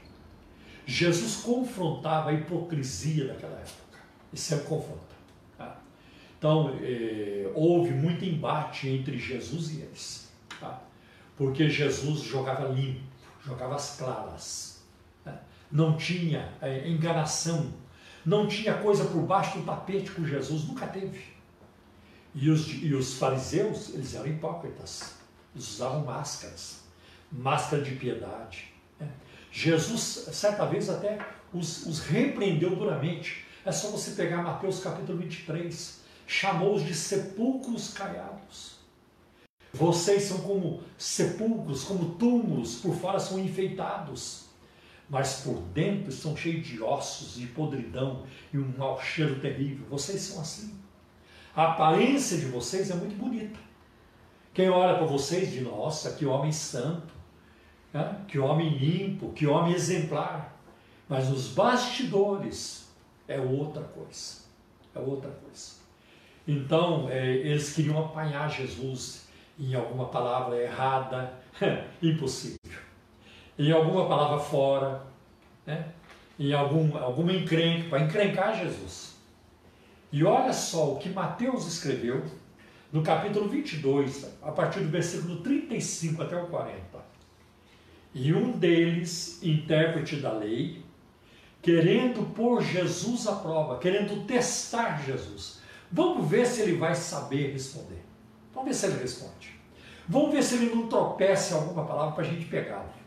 [0.85, 3.99] Jesus confrontava a hipocrisia daquela época.
[4.31, 5.15] E sempre confronta.
[5.57, 5.79] Tá?
[6.37, 10.31] Então, eh, houve muito embate entre Jesus e eles.
[10.59, 10.81] Tá?
[11.35, 13.01] Porque Jesus jogava limpo,
[13.43, 14.83] jogava as claras.
[15.23, 15.41] Tá?
[15.71, 17.71] Não tinha eh, enganação
[18.25, 21.35] não tinha coisa por baixo do tapete com Jesus, nunca teve.
[22.33, 25.13] E os, e os fariseus, eles eram hipócritas,
[25.53, 26.81] eles usavam máscaras,
[27.31, 28.73] máscara de piedade.
[28.99, 29.09] Né?
[29.51, 31.19] Jesus, certa vez, até
[31.53, 33.45] os, os repreendeu duramente.
[33.63, 38.75] É só você pegar Mateus capítulo 23, chamou-os de sepulcros caiados.
[39.73, 44.44] Vocês são como sepulcros, como túmulos, por fora são enfeitados,
[45.09, 49.85] mas por dentro estão cheios de ossos, de podridão e um mau cheiro terrível.
[49.89, 50.73] Vocês são assim.
[51.55, 53.59] A aparência de vocês é muito bonita.
[54.53, 57.13] Quem olha para vocês diz: nossa, que homem santo,
[57.93, 58.21] né?
[58.27, 60.53] que homem limpo, que homem exemplar.
[61.07, 62.89] Mas nos bastidores
[63.27, 64.43] é outra coisa.
[64.95, 65.73] É outra coisa.
[66.47, 69.27] Então, é, eles queriam apanhar Jesus
[69.59, 71.33] em alguma palavra errada,
[72.01, 72.59] impossível.
[73.57, 75.01] Em alguma palavra fora,
[75.65, 75.93] né?
[76.37, 79.15] em algum, alguma encrenca, para encrencar Jesus.
[80.11, 82.23] E olha só o que Mateus escreveu
[82.91, 86.79] no capítulo 22, a partir do versículo 35 até o 40.
[88.13, 90.83] E um deles, intérprete da lei,
[91.61, 95.59] querendo pôr Jesus à prova, querendo testar Jesus.
[95.91, 98.03] Vamos ver se ele vai saber responder.
[98.53, 99.59] Vamos ver se ele responde.
[100.07, 103.04] Vamos ver se ele não tropeça em alguma palavra para a gente pegá-lo.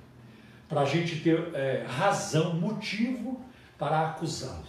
[0.68, 3.40] Para a gente ter é, razão, motivo
[3.78, 4.66] para acusá-lo.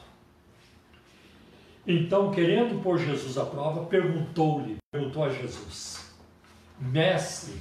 [1.85, 6.11] Então, querendo pôr Jesus à prova, perguntou-lhe, perguntou a Jesus:
[6.79, 7.55] Mestre,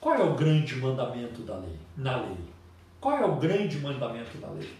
[0.00, 1.76] qual é o grande mandamento da lei?
[1.96, 2.38] Na lei.
[3.00, 4.72] Qual é o grande mandamento da lei?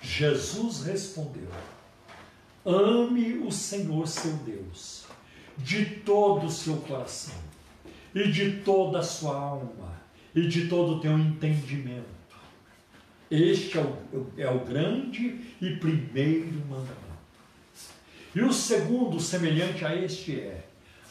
[0.00, 1.48] Jesus respondeu:
[2.64, 5.06] Ame o Senhor seu Deus
[5.58, 7.34] de todo o seu coração
[8.14, 9.99] e de toda a sua alma
[10.34, 12.20] e de todo o teu entendimento.
[13.30, 16.98] Este é o, é o grande e primeiro mandamento.
[18.34, 20.66] E o segundo, semelhante a este, é: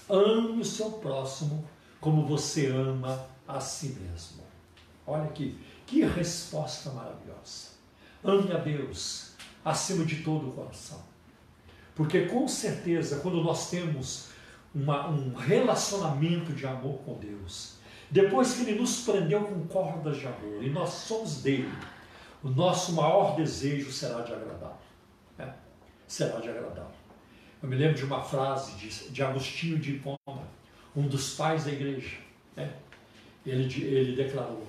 [0.09, 1.67] ame o seu próximo
[1.99, 4.43] como você ama a si mesmo.
[5.05, 7.69] Olha aqui, que resposta maravilhosa.
[8.23, 11.01] Ame a Deus acima de todo o coração.
[11.95, 14.29] Porque com certeza, quando nós temos
[14.73, 17.78] uma, um relacionamento de amor com Deus,
[18.11, 21.71] depois que Ele nos prendeu com cordas de amor e nós somos dele,
[22.43, 24.79] o nosso maior desejo será de agradá-lo.
[25.37, 25.53] Né?
[26.07, 26.91] Será de agradá-lo.
[27.61, 30.47] Eu me lembro de uma frase de, de Agostinho de Hipona,
[30.95, 32.17] um dos pais da igreja.
[32.55, 32.71] Né?
[33.45, 34.65] Ele, ele declarou: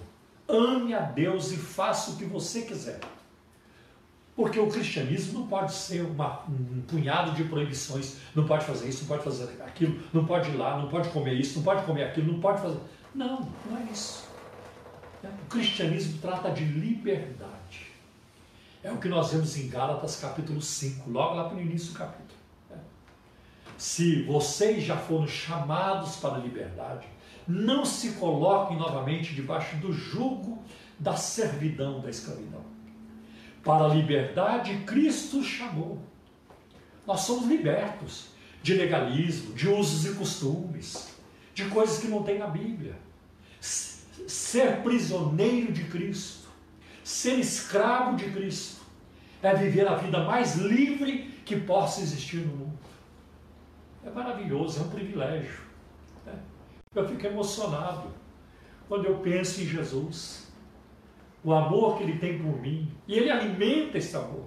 [0.48, 3.00] ame a Deus e faça o que você quiser.
[4.35, 8.16] Porque o cristianismo não pode ser uma, um punhado de proibições.
[8.35, 11.35] Não pode fazer isso, não pode fazer aquilo, não pode ir lá, não pode comer
[11.35, 12.79] isso, não pode comer aquilo, não pode fazer.
[13.14, 14.29] Não, não é isso.
[15.23, 17.90] O cristianismo trata de liberdade.
[18.83, 22.31] É o que nós vemos em Gálatas capítulo 5, logo lá no início do capítulo
[23.81, 27.07] se vocês já foram chamados para a liberdade,
[27.49, 30.62] não se coloquem novamente debaixo do jugo
[30.99, 32.61] da servidão, da escravidão.
[33.64, 35.99] Para a liberdade, Cristo chamou.
[37.07, 38.27] Nós somos libertos
[38.62, 41.10] de legalismo, de usos e costumes,
[41.64, 42.94] de coisas que não tem na Bíblia.
[43.61, 46.49] Ser prisioneiro de Cristo,
[47.05, 48.81] ser escravo de Cristo,
[49.42, 52.79] é viver a vida mais livre que possa existir no mundo.
[54.05, 55.61] É maravilhoso, é um privilégio.
[56.25, 56.35] Né?
[56.94, 58.09] Eu fico emocionado
[58.88, 60.51] quando eu penso em Jesus,
[61.44, 64.46] o amor que ele tem por mim, e ele alimenta esse amor.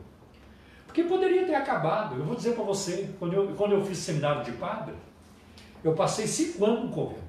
[0.85, 2.15] Porque poderia ter acabado.
[2.15, 4.93] Eu vou dizer para você, quando eu, quando eu fiz seminário de padre,
[5.83, 7.21] eu passei cinco anos no convento,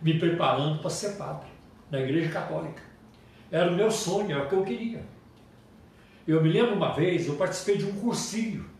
[0.00, 1.48] me preparando para ser padre,
[1.90, 2.82] na igreja católica.
[3.50, 5.04] Era o meu sonho, era o que eu queria.
[6.26, 8.76] Eu me lembro uma vez, eu participei de um cursinho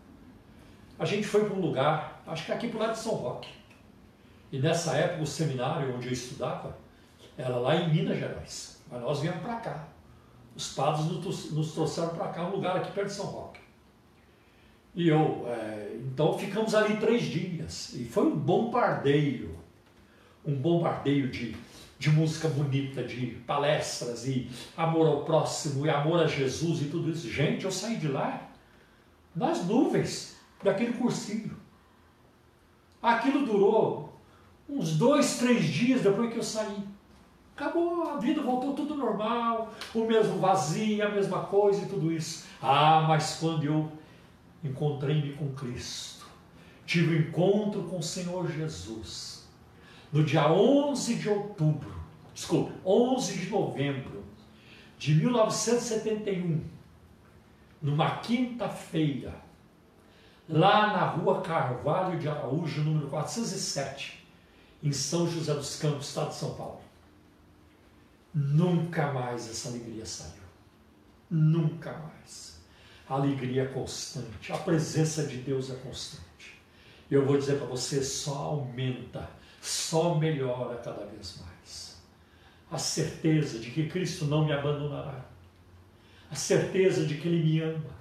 [0.99, 3.51] a gente foi para um lugar, acho que aqui para o lado de São Roque.
[4.51, 6.77] E nessa época o seminário onde eu estudava
[7.37, 8.83] era lá em Minas Gerais.
[8.91, 9.89] Mas nós viemos para cá.
[10.55, 13.61] Os padres nos trouxeram para cá, um lugar aqui perto de São Roque.
[14.97, 17.93] E eu, é, então ficamos ali três dias.
[17.95, 19.55] E foi um bombardeio.
[20.45, 21.55] Um bombardeio de,
[21.99, 27.11] de música bonita, de palestras e amor ao próximo e amor a Jesus e tudo
[27.11, 27.31] isso.
[27.31, 28.49] Gente, eu saí de lá
[29.35, 31.55] nas nuvens daquele cursinho.
[33.03, 34.19] Aquilo durou
[34.67, 36.79] uns dois, três dias depois que eu saí.
[37.55, 42.47] Acabou, a vida voltou tudo normal, o mesmo vazio, a mesma coisa e tudo isso.
[42.63, 43.91] Ah, mas quando eu
[44.67, 46.27] encontrei-me com Cristo,
[46.85, 49.47] tive um encontro com o Senhor Jesus,
[50.13, 51.95] no dia 11 de outubro,
[52.35, 54.25] desculpa, 11 de novembro
[54.99, 56.65] de 1971,
[57.83, 59.35] numa quinta-feira,
[60.49, 64.27] lá na rua Carvalho de Araújo, número 407,
[64.83, 66.81] em São José dos Campos, estado de São Paulo.
[68.33, 70.45] Nunca mais essa alegria saiu.
[71.31, 72.56] Nunca mais.
[73.09, 76.27] A alegria é constante, a presença de Deus é constante.
[77.11, 79.29] Eu vou dizer para você, só aumenta,
[79.61, 81.97] só melhora cada vez mais.
[82.71, 85.25] A certeza de que Cristo não me abandonará,
[86.31, 87.97] a certeza de que Ele me ama,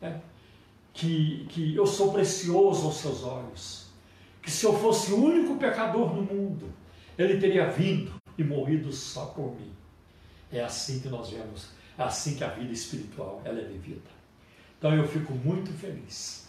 [0.00, 0.20] né?
[0.92, 3.86] que, que eu sou precioso aos seus olhos,
[4.40, 6.72] que se eu fosse o único pecador no mundo,
[7.18, 9.72] Ele teria vindo e morrido só por mim.
[10.52, 14.17] É assim que nós vemos, é assim que a vida espiritual ela é vivida.
[14.78, 16.48] Então eu fico muito feliz.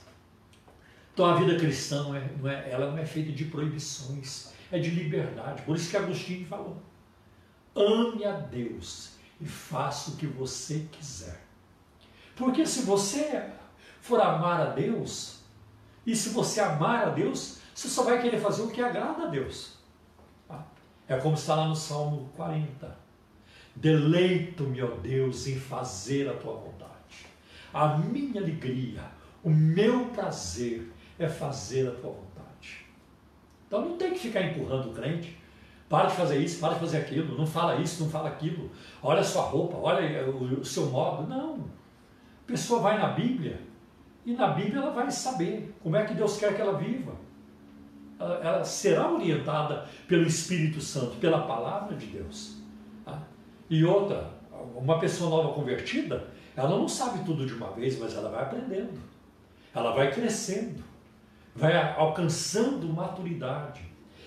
[1.13, 4.79] Então a vida cristã não é, não é, ela não é feita de proibições, é
[4.79, 5.63] de liberdade.
[5.63, 6.81] Por isso que Agostinho falou:
[7.75, 11.41] ame a Deus e faça o que você quiser.
[12.35, 13.49] Porque se você
[13.99, 15.39] for amar a Deus,
[16.05, 19.27] e se você amar a Deus, você só vai querer fazer o que agrada a
[19.27, 19.77] Deus.
[21.07, 22.97] É como está lá no Salmo 40.
[23.75, 26.78] Deleito-me, ó Deus, em fazer a tua vontade.
[27.73, 29.01] A minha alegria,
[29.43, 32.85] o meu prazer é fazer a tua vontade.
[33.67, 35.37] Então não tem que ficar empurrando o crente.
[35.87, 38.69] Para de fazer isso, para de fazer aquilo, não fala isso, não fala aquilo.
[39.01, 41.27] Olha a sua roupa, olha o seu modo.
[41.27, 41.55] Não.
[41.55, 43.59] A pessoa vai na Bíblia
[44.25, 47.13] e na Bíblia ela vai saber como é que Deus quer que ela viva.
[48.19, 52.57] Ela, será orientada pelo Espírito Santo, pela palavra de Deus.
[53.03, 53.23] Tá?
[53.69, 54.29] E outra,
[54.75, 58.99] uma pessoa nova convertida, ela não sabe tudo de uma vez, mas ela vai aprendendo.
[59.73, 60.83] Ela vai crescendo,
[61.55, 63.81] vai alcançando maturidade,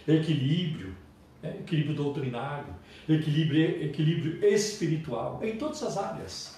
[0.07, 0.95] equilíbrio,
[1.43, 1.57] né?
[1.61, 2.75] equilíbrio doutrinário,
[3.09, 6.57] equilíbrio, equilíbrio espiritual, em todas as áreas.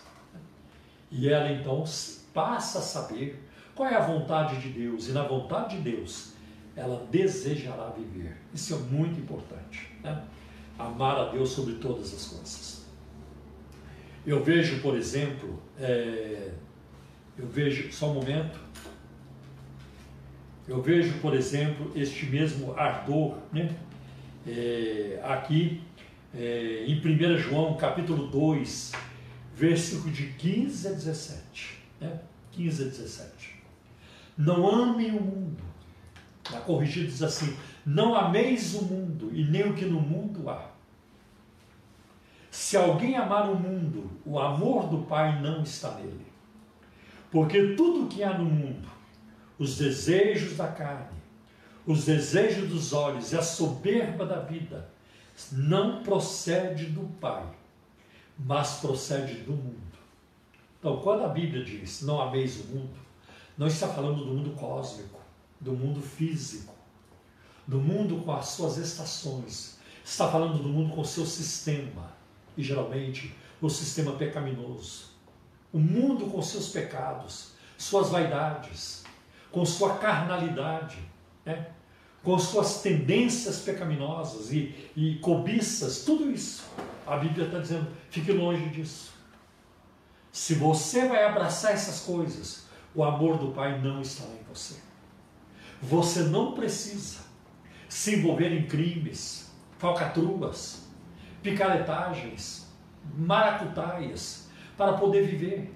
[1.10, 1.84] E ela então
[2.32, 3.42] passa a saber
[3.74, 6.34] qual é a vontade de Deus, e na vontade de Deus
[6.76, 8.36] ela desejará viver.
[8.52, 9.90] Isso é muito importante.
[10.02, 10.22] Né?
[10.78, 12.83] Amar a Deus sobre todas as coisas.
[14.26, 16.52] Eu vejo, por exemplo, é,
[17.38, 18.58] eu vejo, só um momento,
[20.66, 23.74] eu vejo, por exemplo, este mesmo ardor, né?
[24.46, 25.82] É, aqui
[26.34, 28.92] é, em 1 João capítulo 2,
[29.54, 31.78] versículo de 15 a 17.
[32.00, 32.20] Né?
[32.52, 33.54] 15 a 17.
[34.36, 35.62] Não amem o mundo.
[36.50, 37.56] Na corrigida diz assim:
[37.86, 40.73] Não ameis o mundo e nem o que no mundo há.
[42.54, 46.24] Se alguém amar o mundo, o amor do Pai não está nele.
[47.28, 48.88] Porque tudo que há no mundo,
[49.58, 51.18] os desejos da carne,
[51.84, 54.88] os desejos dos olhos e a soberba da vida,
[55.50, 57.44] não procede do Pai,
[58.38, 59.98] mas procede do mundo.
[60.78, 62.96] Então, quando a Bíblia diz não ameis o mundo,
[63.58, 65.18] não está falando do mundo cósmico,
[65.60, 66.72] do mundo físico,
[67.66, 69.76] do mundo com as suas estações.
[70.04, 72.13] Está falando do mundo com o seu sistema
[72.56, 75.06] e geralmente o sistema pecaminoso.
[75.72, 79.04] O mundo com seus pecados, suas vaidades,
[79.50, 80.98] com sua carnalidade,
[81.44, 81.68] né?
[82.22, 86.64] com suas tendências pecaminosas e, e cobiças, tudo isso.
[87.06, 89.12] A Bíblia está dizendo: fique longe disso.
[90.32, 94.76] Se você vai abraçar essas coisas, o amor do Pai não estará em você.
[95.82, 97.20] Você não precisa
[97.88, 100.83] se envolver em crimes, falcatruas,
[101.44, 102.66] picaretagens,
[103.16, 105.72] maracutaias, para poder viver.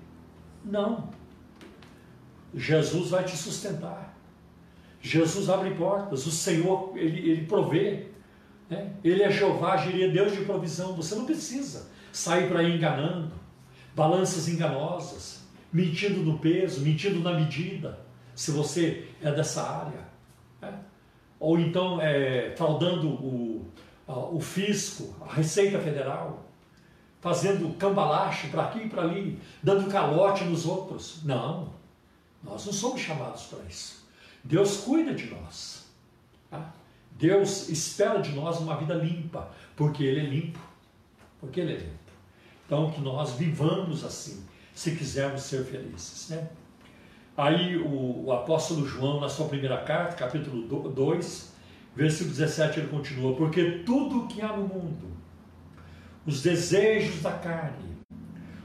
[0.64, 1.10] Não.
[2.54, 4.16] Jesus vai te sustentar.
[5.00, 6.26] Jesus abre portas.
[6.26, 8.06] O Senhor, Ele, ele provê.
[8.68, 8.92] Né?
[9.04, 10.96] Ele é Jeová, Jiria, Deus de provisão.
[10.96, 13.30] Você não precisa sair para ir enganando.
[13.94, 15.46] Balanças enganosas.
[15.70, 18.00] Mentindo no peso, mentindo na medida.
[18.34, 20.08] Se você é dessa área.
[20.62, 20.72] Né?
[21.38, 23.70] Ou então é, fraudando o,
[24.12, 26.44] o fisco, a Receita Federal,
[27.20, 31.22] fazendo cambalache para aqui e para ali, dando calote nos outros.
[31.24, 31.72] Não,
[32.42, 34.06] nós não somos chamados para isso.
[34.42, 35.86] Deus cuida de nós.
[36.50, 36.72] Tá?
[37.12, 40.60] Deus espera de nós uma vida limpa, porque Ele é limpo.
[41.40, 41.98] Porque Ele é limpo.
[42.64, 44.44] Então, que nós vivamos assim,
[44.74, 46.28] se quisermos ser felizes.
[46.30, 46.48] Né?
[47.36, 51.52] Aí, o, o apóstolo João, na sua primeira carta, capítulo 2,
[51.98, 55.08] Versículo 17 ele continua: Porque tudo que há no mundo,
[56.24, 57.98] os desejos da carne,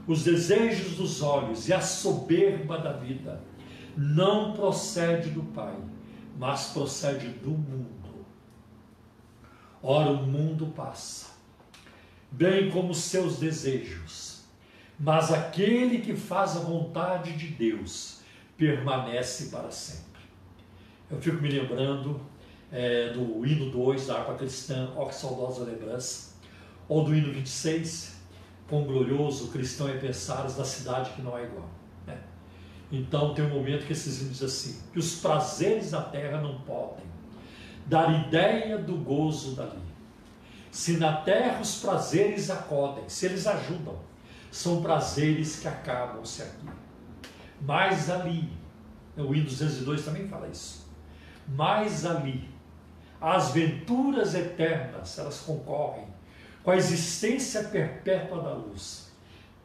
[0.06, 3.42] os desejos dos olhos e a soberba da vida,
[3.96, 5.76] não procede do Pai,
[6.38, 8.24] mas procede do mundo.
[9.82, 11.32] Ora, o mundo passa,
[12.30, 14.44] bem como seus desejos,
[14.96, 18.20] mas aquele que faz a vontade de Deus
[18.56, 20.22] permanece para sempre.
[21.10, 22.32] Eu fico me lembrando
[22.74, 26.34] é, do hino 2 da harpa cristã, Ó que saudosa lembrança,
[26.88, 28.14] ou do hino 26,
[28.68, 31.68] Quão glorioso cristão é pensares da cidade que não é igual.
[32.06, 32.18] Né?
[32.90, 36.60] Então tem um momento que esses hinos dizem assim, que os prazeres da terra não
[36.60, 37.04] podem
[37.86, 39.78] dar ideia do gozo dali.
[40.70, 43.98] Se na terra os prazeres acodem, se eles ajudam,
[44.50, 46.68] são prazeres que acabam-se aqui.
[47.60, 48.50] Mas ali,
[49.16, 50.88] o hino 202 também fala isso.
[51.46, 52.48] Mas ali,
[53.20, 56.06] as venturas eternas, elas concorrem
[56.62, 59.12] com a existência perpétua da luz,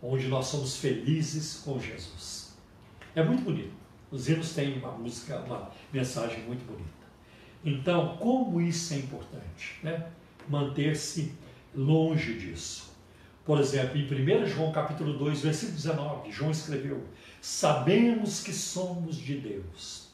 [0.02, 2.54] onde nós somos felizes com Jesus.
[3.16, 3.74] É muito bonito.
[4.12, 6.90] Os hinos têm uma música, uma mensagem muito bonita.
[7.64, 10.08] Então, como isso é importante, né?
[10.48, 11.34] Manter-se
[11.76, 12.90] longe disso.
[13.46, 17.04] Por exemplo, em 1 João capítulo 2, versículo 19, João escreveu:
[17.42, 20.09] Sabemos que somos de Deus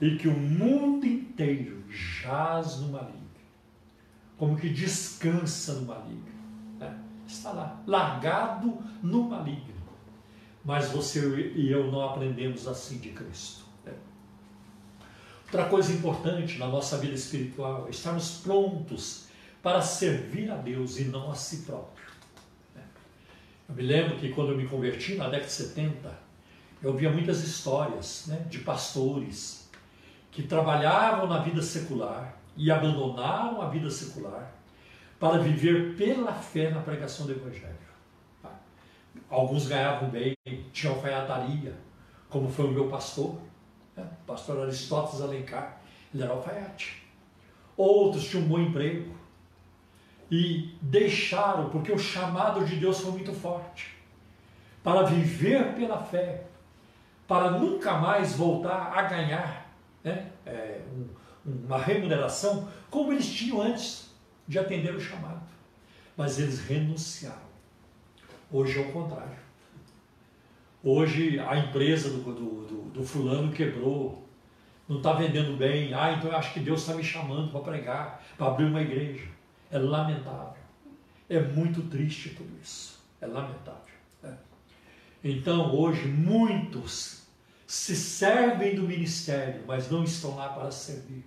[0.00, 3.20] e que o mundo inteiro jaz no maligno,
[4.38, 6.24] como que descansa no maligno.
[6.78, 6.98] Né?
[7.26, 9.80] Está lá, largado no maligno.
[10.64, 13.64] Mas você e eu não aprendemos assim de Cristo.
[13.84, 13.92] Né?
[15.44, 19.26] Outra coisa importante na nossa vida espiritual é estarmos prontos
[19.62, 22.06] para servir a Deus e não a si próprio.
[22.74, 22.82] Né?
[23.68, 26.18] Eu me lembro que quando eu me converti na década de 70,
[26.82, 29.59] eu ouvia muitas histórias né, de pastores
[30.30, 34.52] que trabalhavam na vida secular e abandonaram a vida secular
[35.18, 37.76] para viver pela fé na pregação do Evangelho.
[39.28, 40.34] Alguns ganhavam bem,
[40.72, 41.74] tinham alfaiataria,
[42.28, 43.38] como foi o meu pastor,
[43.96, 44.08] né?
[44.22, 45.80] o pastor Aristóteles Alencar,
[46.12, 47.02] ele era alfaiate.
[47.76, 49.14] Outros tinham um bom emprego
[50.30, 53.96] e deixaram, porque o chamado de Deus foi muito forte,
[54.82, 56.44] para viver pela fé,
[57.26, 59.59] para nunca mais voltar a ganhar
[60.02, 60.30] né?
[60.46, 61.08] é, um,
[61.66, 64.10] uma remuneração como eles tinham antes
[64.46, 65.48] de atender o chamado.
[66.16, 67.50] Mas eles renunciaram.
[68.50, 69.38] Hoje é o contrário.
[70.82, 74.26] Hoje a empresa do, do, do, do fulano quebrou,
[74.88, 75.94] não está vendendo bem.
[75.94, 79.28] Ah, então eu acho que Deus está me chamando para pregar, para abrir uma igreja.
[79.70, 80.60] É lamentável.
[81.28, 83.00] É muito triste tudo isso.
[83.20, 83.94] É lamentável.
[84.22, 84.36] Né?
[85.22, 87.19] Então hoje muitos
[87.70, 91.24] se servem do ministério, mas não estão lá para servir.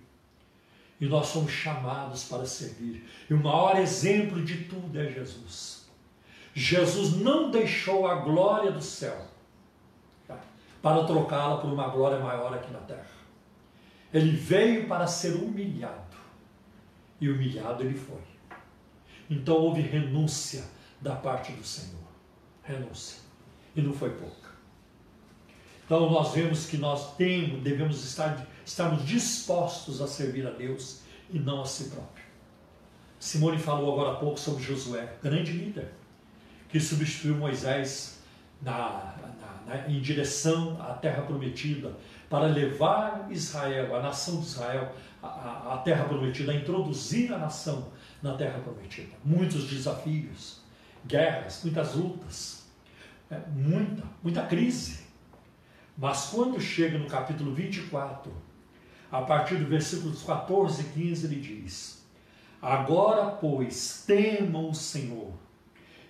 [1.00, 3.08] E nós somos chamados para servir.
[3.30, 5.86] E o maior exemplo de tudo é Jesus.
[6.52, 9.26] Jesus não deixou a glória do céu
[10.28, 10.38] tá?
[10.82, 13.08] para trocá-la por uma glória maior aqui na terra.
[14.12, 16.14] Ele veio para ser humilhado.
[17.22, 18.20] E humilhado ele foi.
[19.30, 20.62] Então houve renúncia
[21.00, 22.04] da parte do Senhor.
[22.62, 23.22] Renúncia.
[23.74, 24.43] E não foi pouca.
[25.84, 31.38] Então nós vemos que nós temos, devemos estar, estarmos dispostos a servir a Deus e
[31.38, 32.24] não a si próprio.
[33.18, 35.92] Simone falou agora há pouco sobre Josué, grande líder
[36.68, 38.18] que substituiu Moisés
[38.60, 39.14] na,
[39.66, 41.94] na, na, em direção à terra prometida,
[42.28, 48.36] para levar Israel, a nação de Israel, à, terra prometida, a introduzir a nação na
[48.36, 49.12] terra prometida.
[49.24, 50.60] Muitos desafios,
[51.06, 52.64] guerras, muitas lutas,
[53.30, 55.03] é, muita, muita crise.
[55.96, 58.32] Mas quando chega no capítulo 24,
[59.10, 62.04] a partir do versículos 14 e 15, ele diz:
[62.60, 65.32] Agora, pois, temam o Senhor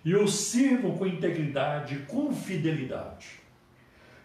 [0.05, 3.41] e o sirvam com integridade e com fidelidade.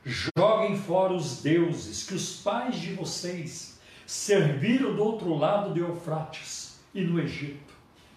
[0.06, 6.80] Joguem fora os deuses que os pais de vocês serviram do outro lado de Eufrates
[6.94, 7.74] e no Egito,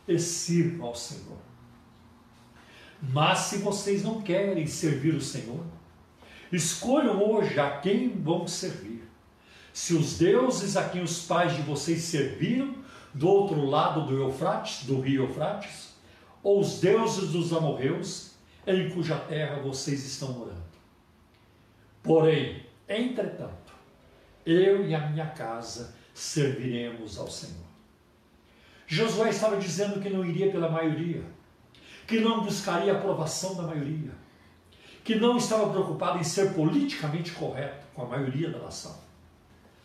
[0.08, 1.38] e sirvam ao Senhor.
[3.00, 5.64] Mas se vocês não querem servir o Senhor,
[6.52, 9.02] escolham hoje a quem vão servir.
[9.72, 12.74] Se os deuses a quem os pais de vocês serviram
[13.14, 15.94] do outro lado do Eufrates, do rio Eufrates,
[16.42, 18.32] ou os deuses dos amorreus,
[18.66, 20.62] em cuja terra vocês estão morando.
[22.02, 23.72] Porém, entretanto,
[24.44, 27.72] eu e a minha casa serviremos ao Senhor.
[28.86, 31.22] Josué estava dizendo que não iria pela maioria,
[32.06, 34.12] que não buscaria a aprovação da maioria,
[35.04, 38.96] que não estava preocupado em ser politicamente correto com a maioria da nação.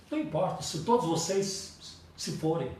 [0.09, 2.71] Não importa se todos vocês se forem,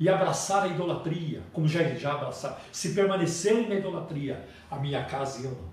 [0.00, 5.40] e abraçar a idolatria, como já, já abraçaram, se permanecerem na idolatria, a minha casa
[5.40, 5.68] e eu não.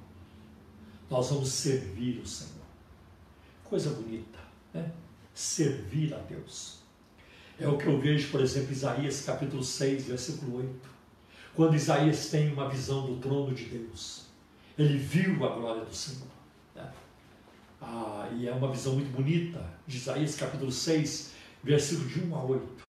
[1.10, 2.54] Nós vamos servir o Senhor.
[3.64, 4.39] Coisa bonita,
[4.74, 4.91] né?
[5.34, 6.80] Servir a Deus.
[7.60, 10.89] É o que eu vejo, por exemplo, Isaías capítulo 6, versículo 8.
[11.54, 14.24] Quando Isaías tem uma visão do trono de Deus,
[14.78, 16.28] ele viu a glória do Senhor.
[16.76, 16.93] Né?
[17.82, 22.43] Ah, e é uma visão muito bonita de Isaías capítulo 6, versículo de 1 a
[22.43, 22.86] 8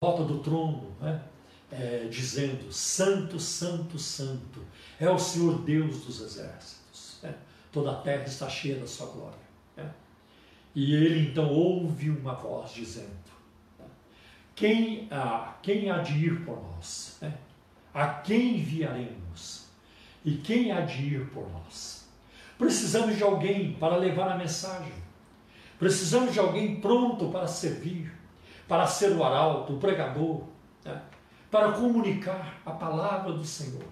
[0.00, 1.22] volta do trono, né?
[1.70, 4.64] é, dizendo: Santo, Santo, Santo
[4.98, 7.18] é o Senhor Deus dos exércitos.
[7.22, 7.34] Né?
[7.72, 9.38] Toda a terra está cheia da sua glória.
[9.76, 9.92] Né?
[10.74, 13.10] E ele então ouve uma voz dizendo:
[14.54, 17.18] quem, ah, quem há de ir por nós?
[17.20, 17.36] Né?
[17.92, 19.67] A quem enviaremos?
[20.24, 22.08] E quem há de ir por nós?
[22.58, 24.92] Precisamos de alguém para levar a mensagem.
[25.78, 28.12] Precisamos de alguém pronto para servir,
[28.66, 30.42] para ser o arauto, o pregador,
[30.84, 31.00] né?
[31.50, 33.84] para comunicar a palavra do Senhor.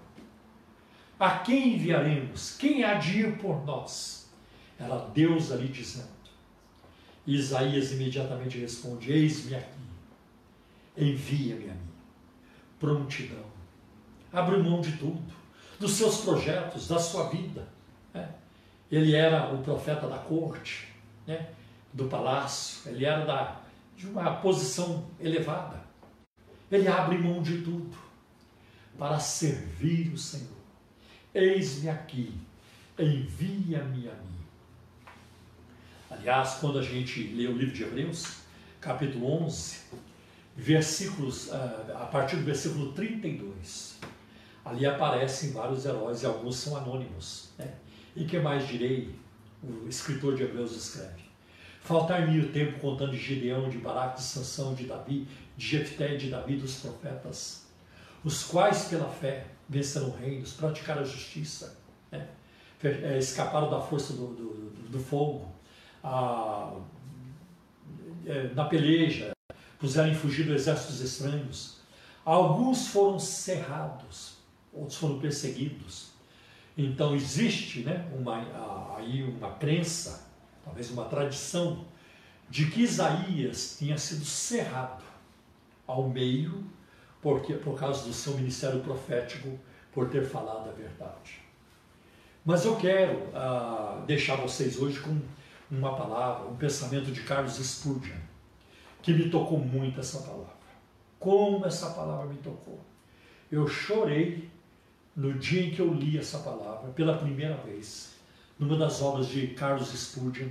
[1.19, 2.57] A quem enviaremos?
[2.57, 4.29] Quem há de ir por nós?
[4.77, 6.17] Era Deus ali dizendo.
[7.25, 9.67] E Isaías imediatamente responde: Eis-me aqui,
[10.95, 11.79] envia-me a mim.
[12.79, 13.45] Prontidão.
[14.31, 15.33] Abre mão de tudo,
[15.79, 17.67] dos seus projetos, da sua vida.
[18.13, 18.29] Né?
[18.91, 20.93] Ele era o profeta da corte,
[21.25, 21.49] né?
[21.93, 23.61] do palácio, ele era da,
[23.95, 25.81] de uma posição elevada.
[26.71, 27.97] Ele abre mão de tudo
[28.97, 30.57] para servir o Senhor.
[31.33, 32.33] Eis-me aqui,
[32.97, 34.37] envia-me a mim.
[36.09, 38.37] Aliás, quando a gente lê o livro de Hebreus,
[38.79, 39.77] capítulo 11,
[40.55, 43.96] versículos, ah, a partir do versículo 32,
[44.69, 47.49] ali aparecem vários heróis e alguns são anônimos.
[47.57, 47.73] Né?
[48.15, 49.15] E que mais direi?
[49.63, 51.23] O escritor de Hebreus escreve.
[51.81, 56.29] Faltar-me o tempo contando de Gideão, de Baraque, de Sansão, de Davi, de Jefté, de
[56.29, 57.65] Davi, dos profetas,
[58.23, 61.77] os quais pela fé venceram reinos, praticaram a justiça,
[62.11, 62.27] né?
[62.83, 65.51] É, escaparam da força do, do, do fogo,
[66.03, 66.73] a,
[68.25, 69.31] é, na peleja,
[69.79, 71.79] puseram em fugir do exércitos estranhos.
[72.23, 74.36] Alguns foram cerrados,
[74.77, 76.11] outros foram perseguidos.
[76.77, 80.29] Então existe né, uma, aí uma crença,
[80.63, 81.85] talvez uma tradição,
[82.49, 85.03] de que Isaías tinha sido cerrado
[85.85, 86.63] ao meio
[87.21, 89.57] porque, por causa do seu ministério profético,
[89.91, 91.41] por ter falado a verdade.
[92.45, 95.19] Mas eu quero ah, deixar vocês hoje com
[95.69, 98.15] uma palavra, um pensamento de Carlos Spurgeon,
[99.01, 100.55] que me tocou muito essa palavra.
[101.19, 102.79] Como essa palavra me tocou.
[103.51, 104.49] Eu chorei
[105.17, 108.13] no dia em que eu li essa palavra pela primeira vez,
[108.59, 110.49] numa das obras de Carlos Spurgeon,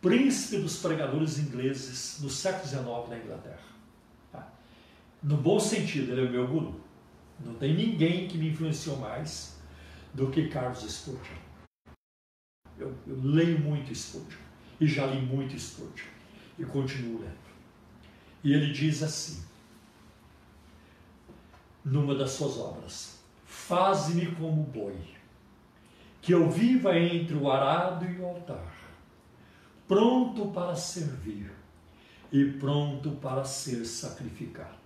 [0.00, 3.62] príncipe dos pregadores ingleses no século XIX na Inglaterra.
[4.32, 4.52] Tá?
[5.22, 6.80] No bom sentido, ele é o meu guru.
[7.44, 9.56] Não tem ninguém que me influenciou mais
[10.12, 11.38] do que Carlos Spurgeon.
[12.76, 14.40] Eu, eu leio muito Spurgeon
[14.80, 16.08] e já li muito Spurgeon
[16.58, 17.52] e continuo lendo.
[18.42, 19.44] E ele diz assim,
[21.84, 23.21] numa das suas obras:
[23.72, 24.98] Faze-me como boi,
[26.20, 28.70] que eu viva entre o arado e o altar,
[29.88, 31.50] pronto para servir
[32.30, 34.76] e pronto para ser sacrificado.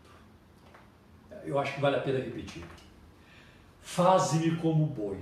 [1.45, 2.65] Eu acho que vale a pena repetir.
[3.83, 5.19] Faze-me como boi,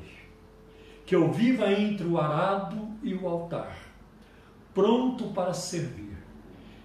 [1.07, 3.75] que eu viva entre o arado e o altar,
[4.75, 6.19] pronto para servir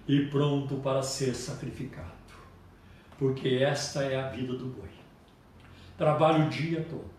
[0.08, 2.32] e pronto para ser sacrificado,
[3.18, 4.99] porque esta é a vida do boi.
[6.00, 7.10] Trabalho o dia todo,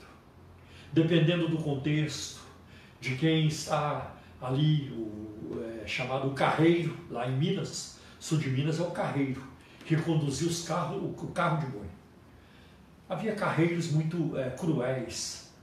[0.92, 2.42] dependendo do contexto,
[3.00, 8.82] de quem está ali, o é, chamado carreiro, lá em Minas, sul de Minas é
[8.82, 9.44] o carreiro,
[9.86, 11.86] que conduzia os carros, o carro de boi.
[13.08, 15.54] Havia carreiros muito é, cruéis,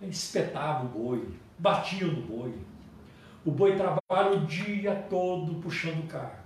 [0.00, 2.54] espetavam o boi, batiam no boi.
[3.44, 6.38] O boi trabalha o dia todo puxando carga.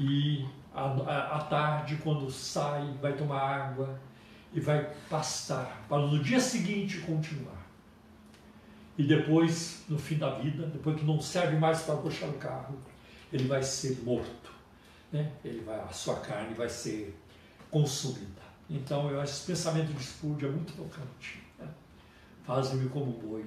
[0.00, 4.08] E à tarde, quando sai, vai tomar água
[4.52, 7.66] e vai pastar, para no dia seguinte continuar.
[8.96, 12.76] E depois, no fim da vida, depois que não serve mais para puxar o carro,
[13.32, 14.52] ele vai ser morto.
[15.12, 15.30] Né?
[15.44, 17.16] Ele vai, a sua carne vai ser
[17.70, 18.42] consumida.
[18.68, 21.42] Então, eu acho esse pensamento de Spurgeon é muito tocante.
[21.58, 21.68] Né?
[22.44, 23.46] Faze-me como boi,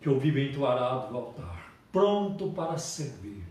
[0.00, 3.42] que eu vivo entoarado no altar, pronto para servir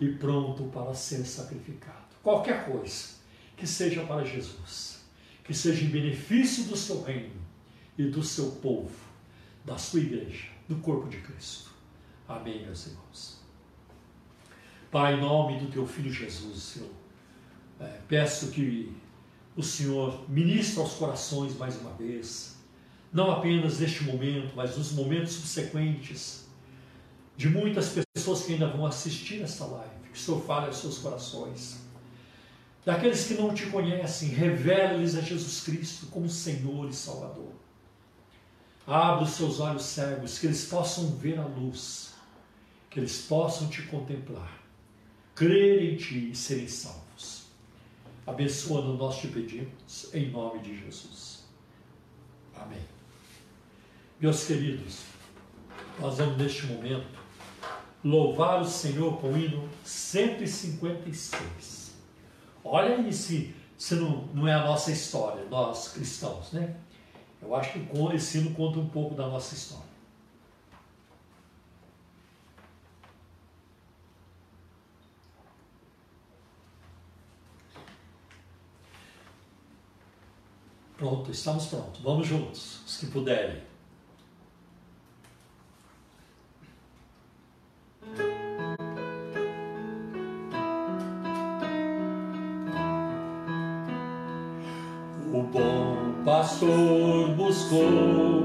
[0.00, 2.06] e pronto para ser sacrificado.
[2.22, 3.16] Qualquer coisa
[3.56, 4.95] que seja para Jesus,
[5.46, 7.40] que seja em benefício do seu reino
[7.96, 8.94] e do seu povo,
[9.64, 11.70] da sua igreja, do corpo de Cristo.
[12.28, 13.40] Amém, meus irmãos.
[14.90, 16.90] Pai, em nome do teu filho Jesus, eu
[17.80, 18.92] é, peço que
[19.54, 22.56] o Senhor ministra aos corações mais uma vez,
[23.12, 26.46] não apenas neste momento, mas nos momentos subsequentes,
[27.36, 30.98] de muitas pessoas que ainda vão assistir esta live, que o Senhor fale aos seus
[30.98, 31.85] corações.
[32.86, 37.50] Daqueles que não te conhecem, revela-lhes a Jesus Cristo como Senhor e Salvador.
[38.86, 42.14] Abra os seus olhos cegos, que eles possam ver a luz,
[42.88, 44.62] que eles possam te contemplar,
[45.34, 47.46] crer em ti e serem salvos.
[48.24, 51.44] Abençoa-nos, nós te pedimos, em nome de Jesus.
[52.54, 52.84] Amém.
[54.20, 55.00] Meus queridos,
[55.98, 57.18] nós vamos neste momento
[58.04, 61.85] louvar o Senhor com o hino 156.
[62.68, 66.76] Olha aí se, se não, não é a nossa história, nós cristãos, né?
[67.40, 69.96] Eu acho que esse hino conta um pouco da nossa história.
[80.96, 82.00] Pronto, estamos prontos.
[82.00, 83.62] Vamos juntos, os que puderem.
[97.68, 98.35] Pastor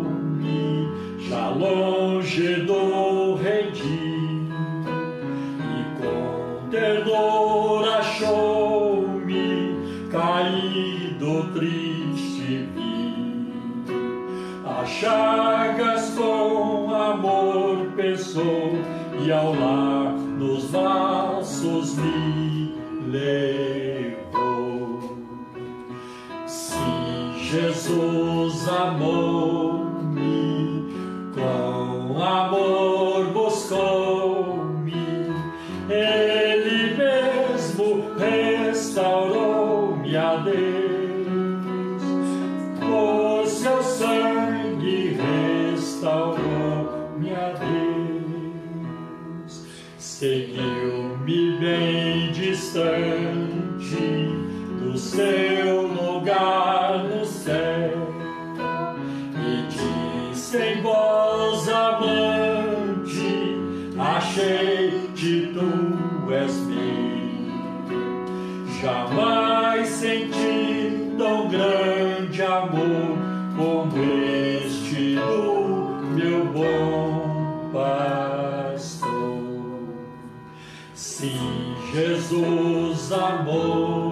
[81.21, 84.10] Sim, Jesus amou-me,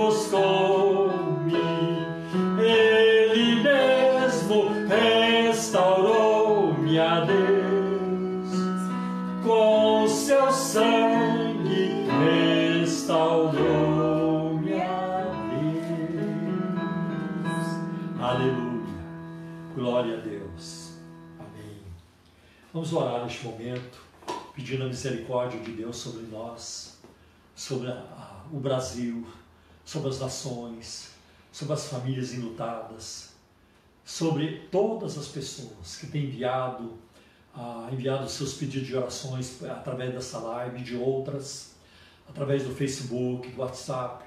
[0.00, 1.52] buscou-me,
[2.58, 8.48] Ele mesmo restaurou-me a Deus,
[9.44, 12.00] com seu sangue
[12.80, 15.60] restaurou-me a Deus.
[18.20, 18.84] Aleluia,
[19.74, 20.94] glória a Deus,
[21.38, 21.82] amém.
[22.72, 23.98] Vamos orar neste momento,
[24.54, 27.00] pedindo a misericórdia de Deus sobre nós,
[27.54, 29.24] sobre a- a- o Brasil,
[29.90, 31.10] sobre as nações,
[31.50, 33.30] sobre as famílias enlutadas,
[34.04, 36.96] sobre todas as pessoas que têm enviado,
[37.52, 41.72] ah, enviado seus pedidos de orações através dessa live de outras,
[42.28, 44.24] através do Facebook, do WhatsApp,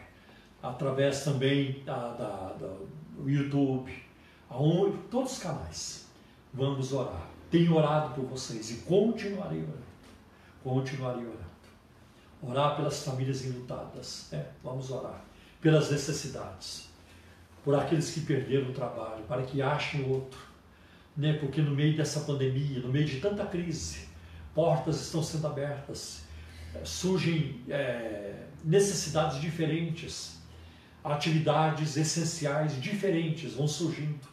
[0.61, 2.78] através também da, da- da-
[3.18, 3.89] do YouTube,
[4.49, 6.05] aonde, todos os canais.
[6.53, 7.26] Vamos orar.
[7.49, 9.84] Tenho orado por vocês e continuarei orando.
[10.61, 11.43] Continuarei orando.
[12.41, 14.28] Orar pelas famílias enlutadas.
[14.30, 14.45] né?
[14.61, 15.24] Vamos orar.
[15.64, 16.89] Pelas necessidades.
[17.64, 20.39] Por aqueles que perderam o trabalho, para que achem outro.
[21.18, 21.34] né?
[21.39, 24.09] porque no meio dessa pandemia, no meio de tanta crise,
[24.53, 26.24] portas estão sendo abertas,
[26.84, 30.41] surgem é, necessidades diferentes,
[31.03, 34.28] atividades essenciais diferentes vão surgindo.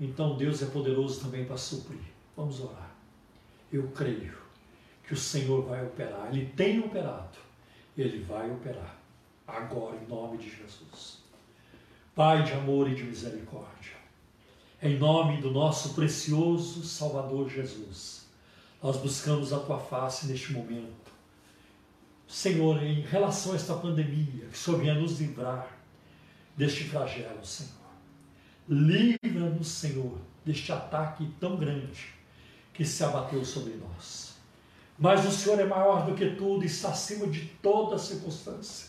[0.00, 2.00] Então Deus é poderoso também para suprir.
[2.36, 2.90] Vamos orar.
[3.72, 4.36] Eu creio
[5.06, 6.28] que o Senhor vai operar.
[6.30, 7.38] Ele tem operado.
[7.96, 8.97] Ele vai operar.
[9.48, 11.22] Agora, em nome de Jesus.
[12.14, 13.96] Pai de amor e de misericórdia.
[14.82, 18.26] Em nome do nosso precioso Salvador Jesus,
[18.82, 21.10] nós buscamos a tua face neste momento.
[22.28, 25.66] Senhor, em relação a esta pandemia, que o Senhor venha nos livrar
[26.54, 27.72] deste flagelo, Senhor.
[28.68, 32.12] Livra-nos, Senhor, deste ataque tão grande
[32.74, 34.34] que se abateu sobre nós.
[34.98, 38.87] Mas o Senhor é maior do que tudo, está acima de toda circunstância,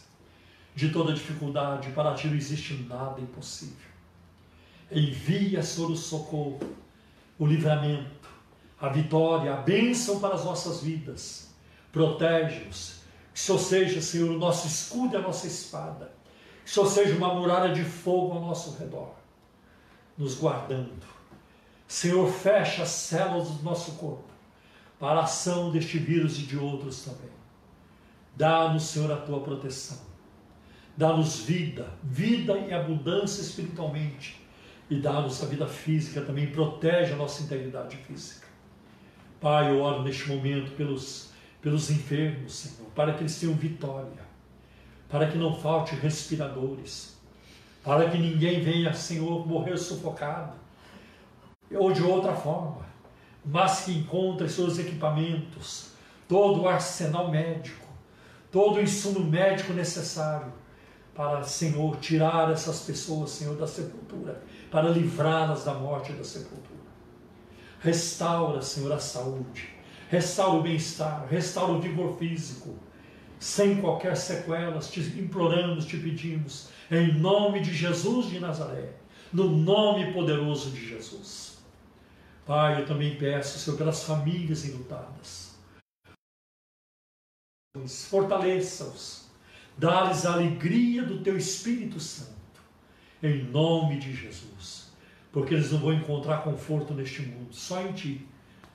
[0.76, 1.92] de toda dificuldade.
[1.92, 3.90] Para ti não existe nada impossível.
[4.92, 6.60] Envia, Senhor, o socorro,
[7.38, 8.30] o livramento,
[8.80, 11.54] a vitória, a bênção para as nossas vidas.
[11.92, 13.00] Protege-nos.
[13.34, 16.12] Que o Senhor seja, Senhor, o nosso escudo e a nossa espada.
[16.66, 19.16] Que o Senhor seja uma muralha de fogo ao nosso redor,
[20.18, 21.08] nos guardando.
[21.88, 24.30] Senhor, fecha as células do nosso corpo
[25.00, 27.32] para a ação deste vírus e de outros também.
[28.36, 30.09] Dá-nos, Senhor, a tua proteção.
[31.00, 34.38] Dá-nos vida, vida em abundância espiritualmente
[34.90, 38.46] e dá-nos a vida física também, protege a nossa integridade física.
[39.40, 41.30] Pai, eu oro neste momento pelos,
[41.62, 44.28] pelos enfermos, Senhor, para que eles tenham vitória,
[45.08, 47.18] para que não falte respiradores,
[47.82, 50.58] para que ninguém venha, Senhor, morrer sufocado,
[51.74, 52.86] ou de outra forma,
[53.46, 55.94] mas que encontre seus equipamentos,
[56.28, 57.88] todo o arsenal médico,
[58.52, 60.59] todo o insumo médico necessário
[61.20, 64.42] para, Senhor, tirar essas pessoas, Senhor, da sepultura
[64.72, 66.80] para livrá-las da morte e da sepultura.
[67.82, 69.68] Restaura, Senhor, a saúde,
[70.08, 72.74] restaura o bem-estar, restaura o vigor físico,
[73.38, 78.94] sem qualquer sequelas, te imploramos, te pedimos, em nome de Jesus de Nazaré,
[79.34, 81.58] no nome poderoso de Jesus.
[82.46, 85.54] Pai, eu também peço, Senhor, pelas famílias enlutadas.
[88.08, 89.29] Fortaleça-os,
[89.80, 92.40] dá-lhes a alegria do teu Espírito Santo
[93.24, 94.90] em nome de Jesus.
[95.32, 98.28] Porque eles não vão encontrar conforto neste mundo, só em Ti,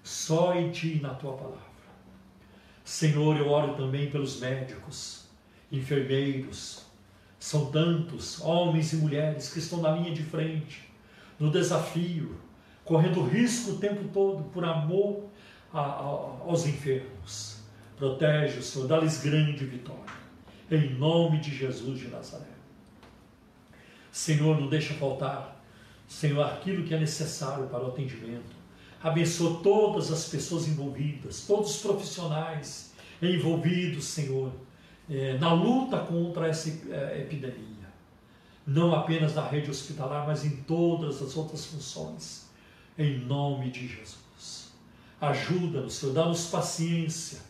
[0.03, 1.75] só em Ti e na Tua palavra.
[2.85, 5.27] Senhor, eu oro também pelos médicos,
[5.73, 6.85] enfermeiros,
[7.39, 10.89] são tantos homens e mulheres que estão na linha de frente,
[11.39, 12.39] no desafio,
[12.85, 15.25] correndo risco o tempo todo por amor
[15.73, 16.05] a, a,
[16.47, 17.59] aos enfermos.
[17.97, 20.04] Protege, Senhor, dá-lhes grande vitória.
[20.71, 22.45] Em nome de Jesus de Nazaré.
[24.11, 25.61] Senhor, não deixa faltar,
[26.07, 28.55] Senhor, aquilo que é necessário para o atendimento.
[29.03, 34.53] Abençoa todas as pessoas envolvidas, todos os profissionais envolvidos, Senhor,
[35.11, 37.75] é, na luta contra essa é, epidemia.
[38.67, 42.49] Não apenas na rede hospitalar, mas em todas as outras funções.
[42.97, 44.73] Em nome de Jesus.
[45.21, 47.41] Ajuda-nos, Senhor, dá-nos paciência.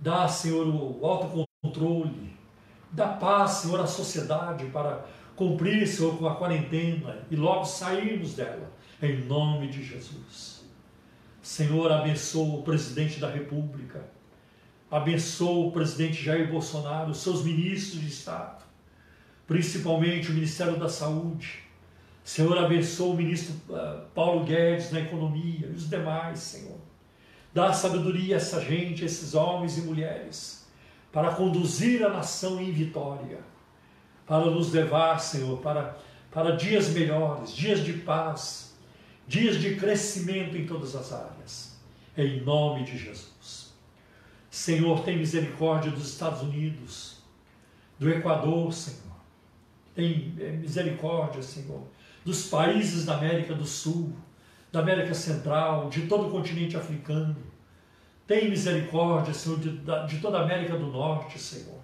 [0.00, 2.37] Dá, Senhor, o autocontrole.
[2.90, 5.04] Dá paz, Senhor, à sociedade para
[5.36, 8.72] cumprir, Senhor, com a quarentena e logo sairmos dela,
[9.02, 10.64] em nome de Jesus.
[11.42, 14.04] Senhor, abençoa o presidente da República,
[14.90, 18.64] abençoa o presidente Jair Bolsonaro, seus ministros de Estado,
[19.46, 21.60] principalmente o Ministério da Saúde.
[22.24, 26.76] Senhor, abençoa o ministro uh, Paulo Guedes na economia e os demais, Senhor.
[27.54, 30.57] Dá sabedoria a essa gente, a esses homens e mulheres,
[31.12, 33.38] para conduzir a nação em vitória
[34.28, 35.96] para nos levar, Senhor, para,
[36.30, 38.76] para dias melhores, dias de paz,
[39.26, 41.78] dias de crescimento em todas as áreas.
[42.14, 43.72] Em nome de Jesus.
[44.50, 47.22] Senhor, tem misericórdia dos Estados Unidos,
[47.98, 48.98] do Equador, Senhor.
[49.94, 51.82] Tem eh, misericórdia, Senhor,
[52.24, 54.12] dos países da América do Sul,
[54.70, 57.36] da América Central, de todo o continente africano.
[58.28, 59.70] Tem misericórdia, Senhor, de,
[60.06, 61.78] de toda a América do Norte, Senhor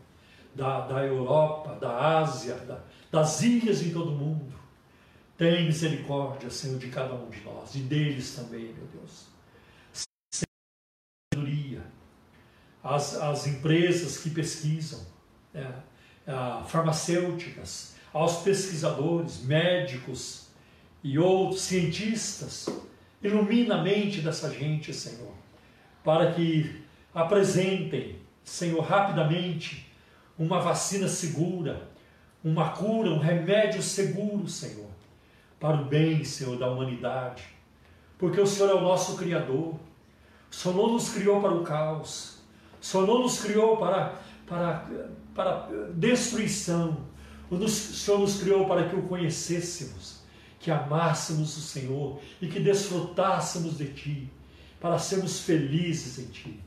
[0.54, 2.80] da, da Europa, da Ásia, da,
[3.10, 4.54] das ilhas em todo o mundo.
[5.36, 9.26] Tem misericórdia, Senhor, de cada um de nós e deles também, meu Deus.
[11.32, 11.82] Sabedoria.
[12.82, 15.04] As, as empresas que pesquisam,
[15.52, 15.82] né,
[16.68, 20.48] farmacêuticas, aos pesquisadores, médicos
[21.02, 22.68] e outros cientistas,
[23.20, 25.32] ilumina a mente dessa gente, Senhor,
[26.04, 26.82] para que
[27.14, 29.90] apresentem, Senhor, rapidamente
[30.38, 31.88] uma vacina segura,
[32.44, 34.90] uma cura, um remédio seguro, Senhor,
[35.58, 37.42] para o bem, Senhor, da humanidade.
[38.18, 39.74] porque o Senhor é o nosso Criador.
[40.50, 42.38] O Senhor não nos criou para o caos,
[42.80, 44.14] o Senhor não nos criou para,
[44.46, 44.86] para,
[45.34, 46.98] para destruição,
[47.50, 50.20] o Senhor nos criou para que o conhecêssemos,
[50.60, 54.30] que amássemos o Senhor e que desfrutássemos de Ti,
[54.84, 56.60] para sermos felizes em Ti.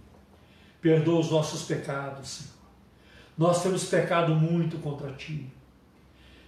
[0.82, 2.54] Perdoa os nossos pecados, Senhor.
[3.38, 5.46] Nós temos pecado muito contra Ti.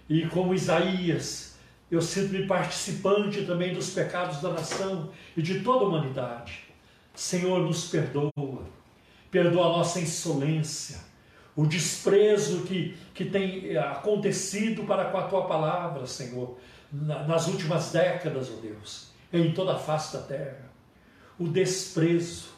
[0.08, 1.54] E como Isaías,
[1.88, 6.64] eu sinto-me participante também dos pecados da nação e de toda a humanidade.
[7.14, 8.64] Senhor, nos perdoa.
[9.30, 10.98] Perdoa a nossa insolência,
[11.54, 16.58] o desprezo que, que tem acontecido para com a tua palavra, Senhor,
[16.90, 20.69] nas últimas décadas, ó oh Deus, em toda a face da terra.
[21.40, 22.50] O desprezo,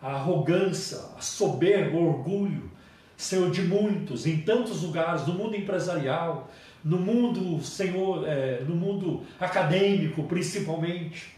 [0.00, 2.70] a arrogância, a soberba, o orgulho,
[3.16, 6.50] Senhor, de muitos, em tantos lugares, no mundo empresarial,
[6.84, 11.34] no mundo, Senhor, é, no mundo acadêmico, principalmente,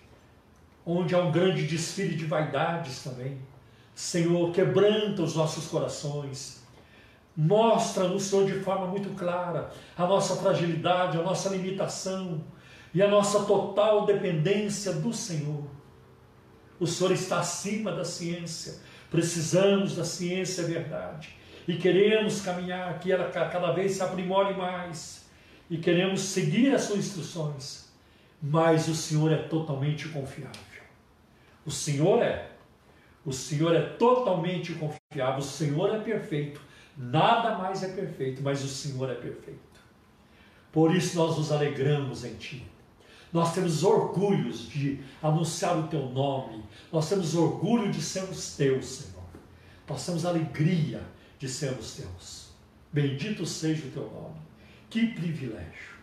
[0.84, 3.38] onde há um grande desfile de vaidades também.
[3.94, 6.62] Senhor, quebranta os nossos corações,
[7.36, 12.42] mostra-nos, Senhor, de forma muito clara a nossa fragilidade, a nossa limitação
[12.92, 15.77] e a nossa total dependência do Senhor.
[16.80, 18.76] O Senhor está acima da ciência,
[19.10, 21.34] precisamos da ciência, é verdade,
[21.66, 25.26] e queremos caminhar, que ela cada vez se aprimore mais,
[25.68, 27.88] e queremos seguir as suas instruções,
[28.40, 30.82] mas o Senhor é totalmente confiável.
[31.66, 32.50] O Senhor é.
[33.26, 35.40] O Senhor é totalmente confiável.
[35.40, 36.60] O Senhor é perfeito.
[36.96, 39.58] Nada mais é perfeito, mas o Senhor é perfeito.
[40.72, 42.66] Por isso nós nos alegramos em Ti.
[43.32, 46.64] Nós temos orgulhos de anunciar o Teu nome.
[46.92, 49.24] Nós temos orgulho de sermos Teus, Senhor.
[49.88, 51.02] Nós temos alegria
[51.38, 52.48] de sermos Teus.
[52.92, 54.40] Bendito seja o Teu nome.
[54.88, 55.98] Que privilégio.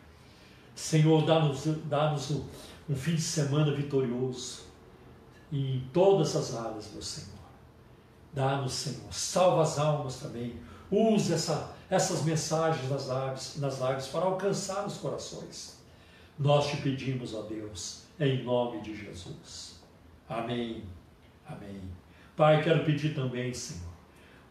[0.76, 2.46] Senhor, dá-nos dá um,
[2.90, 4.66] um fim de semana vitorioso
[5.52, 7.30] em todas as áreas, meu Senhor.
[8.34, 9.14] Dá-nos, Senhor.
[9.14, 10.60] Salva as almas também.
[10.92, 15.75] Use essa, essas mensagens nas lives, nas lives para alcançar os corações.
[16.38, 19.82] Nós te pedimos, ó Deus, em nome de Jesus.
[20.28, 20.84] Amém.
[21.48, 21.82] Amém.
[22.36, 23.94] Pai, quero pedir também, Senhor,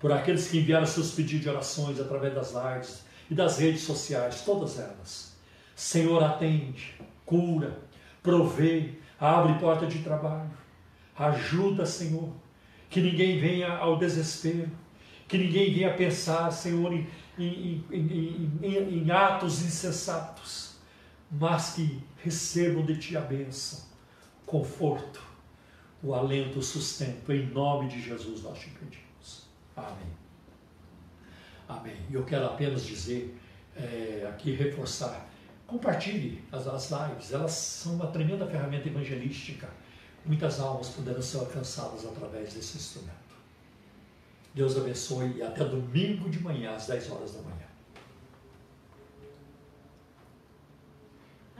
[0.01, 4.43] por aqueles que enviaram seus pedidos de orações através das lives, e das redes sociais,
[4.43, 5.35] todas elas.
[5.75, 7.79] Senhor, atende, cura,
[8.23, 10.51] provê, abre porta de trabalho,
[11.17, 12.31] ajuda, Senhor,
[12.89, 14.71] que ninguém venha ao desespero,
[15.27, 17.09] que ninguém venha pensar, Senhor, em,
[17.39, 20.74] em, em, em atos insensatos,
[21.39, 23.81] mas que recebam de Ti a bênção,
[24.47, 25.23] conforto,
[26.03, 29.47] o alento, o sustento, em nome de Jesus nós te pedimos.
[29.75, 30.13] Amém.
[31.69, 31.97] Amém.
[32.11, 33.37] E eu quero apenas dizer,
[33.75, 35.27] é, aqui reforçar,
[35.67, 39.69] compartilhe as, as lives, elas são uma tremenda ferramenta evangelística.
[40.25, 43.13] Muitas almas poderão ser alcançadas através desse instrumento.
[44.55, 47.64] Deus abençoe e até domingo de manhã, às 10 horas da manhã.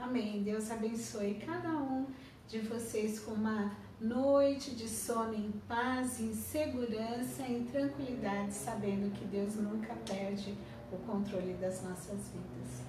[0.05, 0.43] Amém.
[0.43, 2.05] Deus abençoe cada um
[2.47, 9.25] de vocês com uma noite de sono em paz, em segurança, em tranquilidade, sabendo que
[9.25, 10.53] Deus nunca perde
[10.91, 12.83] o controle das nossas vidas.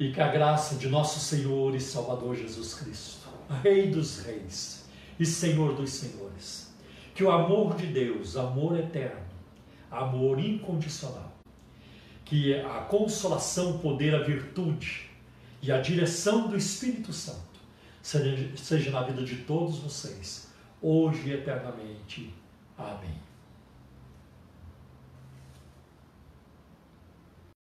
[0.00, 3.28] E que a graça de nosso Senhor e Salvador Jesus Cristo,
[3.62, 6.74] Rei dos Reis e Senhor dos Senhores,
[7.14, 9.22] que o amor de Deus, amor eterno,
[9.88, 11.32] amor incondicional,
[12.24, 15.07] que a consolação, o poder, a virtude
[15.60, 17.48] e a direção do Espírito Santo
[18.02, 20.48] seja, na vida de todos vocês,
[20.80, 22.32] hoje e eternamente.
[22.76, 23.27] Amém.